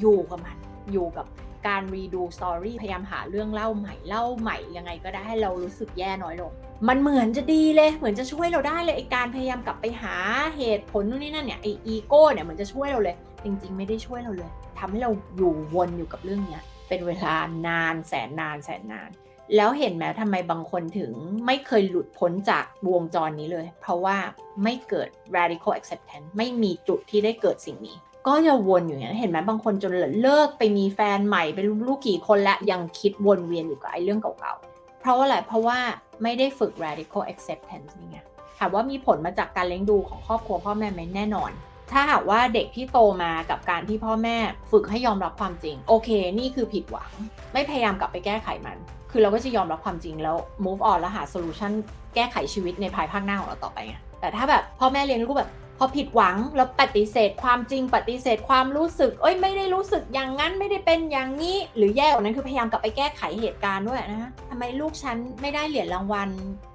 [0.00, 0.56] อยู่กับมัน
[0.92, 1.26] อยู่กับ
[1.66, 6.52] การ redo story พยายามหาเรื่องเล่าใหม่เล่าใหม่ยังไงก็ได้ให้เรารู้สึกแย่น้อยลง
[6.88, 10.16] มันเหมือนจะดีเลยเหมือนจะช่วยเราได้เลยไอการพยายามกลับไปหา
[10.56, 17.34] เหตุผลนู่นนี่นั่นเนี่ยไออีโก้เนี่ยเหมือนจะช่วยเราเลย จริง ๆ ไม่ได้ช่วยเราเลย ทำให้เราอยู่วนอยู่กับเรื่องนี้เป็นเวลา
[17.68, 19.10] นานแสนนานแสนนาน
[19.56, 21.12] แล้วเห็นไหมทำไมบางคนถึง
[21.46, 24.16] ไม่เคยหลุดพ้นจากวงจรนี้เลย เพราะว่า
[24.62, 35.78] ไม่เกิด radical acceptance ไม่มีจุดที่ได้เกิดสิ่งนี้ ก็จะวนอยู่อย่างนี้เห็นไหมบางคนจนเลิกไปมีแฟนใหม่ไปลูกกี่คนแล้วยังคิดวนเวียนอยู่กับไอ้เรื่องเก่าๆ เพราะว่าอะไรเพราะว่า
[36.22, 38.18] ไม่ได้ฝึก radical acceptance นี่ไง
[38.58, 41.50] ถามว่ามีผลมาจากการเลี้ยงดูของครอบครัวพ่อแม่ไหมแน่นอน
[41.92, 44.36] ถ้าหากว่าเด็กที่โตมากับการที่พ่อแม่
[44.70, 47.10] ฝึกให้ยอมรับความจริง โอเค นี่คือผิดหวัง
[47.52, 48.76] ไม่พยายามกลับไปแก้ไขมัน
[49.10, 51.72] คือเราก็จะยอมรับความจริงแล้ว move on แล้วหาโซลูชัน
[52.14, 66.28] แก้ไขชีวิตในภายภาคหน้าของเราต่อไปไงแต่ถ้าแบบพ่อแม่เลี้ยงลูกแบบพอผิดหวังแล้วปฏิเสธความจริงปฏิเสธความรู้สึก เอ้ยไม่ได้รู้สึกอย่างนั้นไม่ได้เป็นอย่างนี้ หรือแย่กว่านั้นคือพยายามกลับไปแก้ไขเหตุการณ์ด้วยนะทำไมลูกฉันไม่ได้เหรียญรางวัล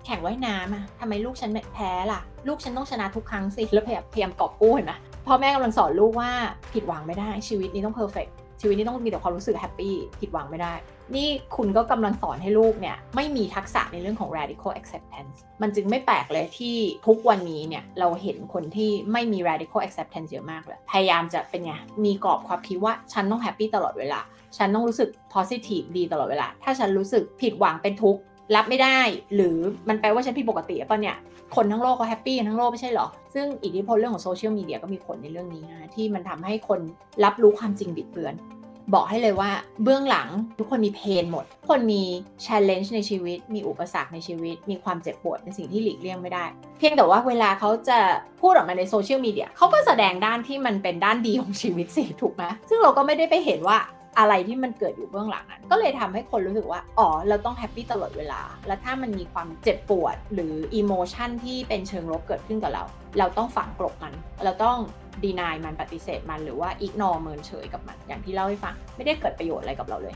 [0.05, 4.93] แข่งว่ายน้ำอะทำไมลูกฉันแพ้ล่ะ ลูกฉันต้องชนะทุกครั้งสิแล้วพยายามกอบกู้เห็นไหม
[5.27, 6.31] พ่อแม่กำลังสอนลูกว่า
[6.73, 8.27] ผิดหวังไม่ได้ชีวิตนี้ต้อง perfect
[8.61, 10.73] ชีวิตนี้ต้องมีแต่ความรู้สึก happy ผิดหวังไม่ได้
[11.15, 16.75] นี่คุณก็กำลังสอนให้ลูกเนี่ยไม่มีทักษะในเรื่องของ radical acceptance มันจึงไม่แปลกเลยที่
[17.07, 21.73] ทุกวันนี้เนี่ยเราเห็นคนที่ไม่มี radical acceptance เยอะมากเลยพยายามจะเป็นไง
[22.05, 24.19] มีกรอบความคิดว่าฉันต้อง happy ตลอดเวลา
[24.57, 28.21] ฉันต้องรู้สึก positive ดีตลอดเวลา ถ้าฉันรู้สึกผิดหวังเป็นทุกข์
[28.55, 28.99] รับไม่ได้
[29.35, 29.57] หรือ
[29.89, 31.17] มันแปลว่าฉันผิดปกติป่ะเนี่ย
[31.55, 36.79] คนทั้งโลกเขา happy ทั้งโลกไม่ใช่หรอ ซึ่งอิทธิพลเรื่องของโซเชียลมีเดียก็มีผลในเรื่องนี้นะที่มันทำให้คน
[37.23, 38.35] รับรู้ความจริงบิดเบือน
[38.93, 39.51] บอกให้เลยว่า
[39.83, 40.27] เบื้องหลัง
[40.57, 42.03] ทุกคนมี pain หมด ทุกคนมี
[42.45, 46.45] challenge ในชีวิต มีอุปสรรคในชีวิต มีความเจ็บปวดเป็นสิ่งที่หลีกเลี่ยงไม่ได้
[46.77, 47.99] เพียงแต่ว่าเวลาเขาจะ
[48.41, 53.77] พูดออกมาในโซเชียลมีเดียเขาก็แสดงด้านที่มันเป็นด้านดีของชีวิตสิถูกไหมซึ่งเราก็ไม่ได้ไปเห็นว่า
[54.19, 62.83] อะไรที่มันเกิดอยู่เบื้องหลังนั้น ก็เลยทำให้คนรู้สึกว่า อ๋อ เราต้อง happy ตลอดเวลา แล้วถ้ามันมีความเจ็บปวด หรือ emotion ที่เป็นเชิงลบเกิดขึ้นกับเรา
[63.19, 64.77] เราต้องฝังกลบมัน เราต้อง
[65.23, 70.15] deny มันปฏิเสธมันหรือว่า ignore เมินเฉยกับมัน อย่างที่เล่าให้ฟัง ไม่ได้เกิดประโยชน์อะไรกับเราเลย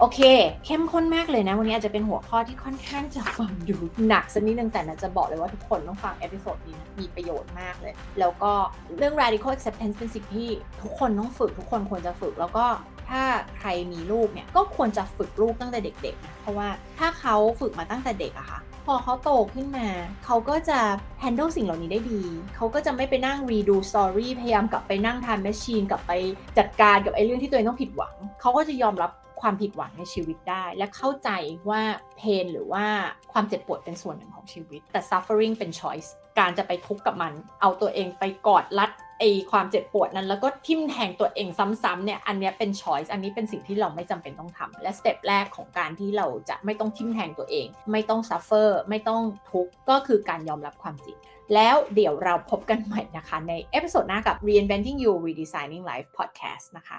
[0.00, 0.20] โอเค
[0.66, 3.76] เข้มข้นมากเลยนะ วันนี้อาจจะเป็นหัวข้อที่ค่อนข้างจะฟังดู
[4.08, 8.52] หนักสักนิดนึงแต่นะจะบอกเลยว่าทุกคนต้องฟัง episode นี้มีประโยชน์มากเลย แล้วก็
[8.96, 10.48] เรื่อง radical acceptance เป็นสิ่งที่
[10.82, 12.66] ทุกคนต้องฝึก ทุกคนควรจะฝึก แล้วก็
[13.10, 13.22] ถ้า
[13.58, 19.88] ใครมีลูกเนี่ยก็ควรจะฝึกลูกตั้งแต่เด็กๆนะเพราะว่าถ้าเขาฝึกมาตั้งแต่เด็กอะค่ะพอเขาโตขึ้นมา
[20.24, 20.78] เขาก็จะ
[21.22, 22.22] handle สิ่งเหล่านี้ได้ดี
[22.56, 26.12] เขาก็จะไม่ไปนั่ง redo story พยายามกลับไปนั่งทานแมชชีนกลับไป
[26.58, 31.30] จัดการกับไอ้เรื่องที่ตัวเองต้องผิดหวัง เขาก็จะยอมรับความผิดหวังในชีวิตได้ และเข้าใจ
[31.70, 31.82] ว่า
[32.16, 32.84] เพนหรือว่า
[33.32, 51.16] ความเจ็บปวดเป็นส่วนหนึ่งของชีวิต แต่ suffering เป็น choice การจะไปทุกข์กับมัน เอาตัวเองไปกอดรัด ไอความเจ็บปวดนั้นแล้วก็ทิ่มแทงตัวเองซ้ำๆเนี่ยอันนี้เป็น choice อันนี้เป็นสิ่งที่เราไม่จำเป็นต้องทำและ step แรกของการที่เราจะไม่ต้องทิ่มแทงตัวเอง ไม่ต้อง suffer ไม่ต้องทุกข์ก็คือการยอมรับความจริง
[51.54, 56.98] แล้วเดี๋ยวเราพบกันใหม่นะคะ ใน episode หน้ากับ Reinventing You Redesigning Life Podcast นะคะ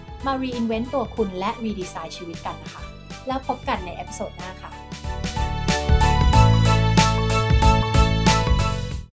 [0.25, 2.83] มา reinvent ตัวคุณและ redesign ชีวิตกันนะคะ
[3.27, 4.71] แล้วพบกันในเอพิโซดหน้าค่ะ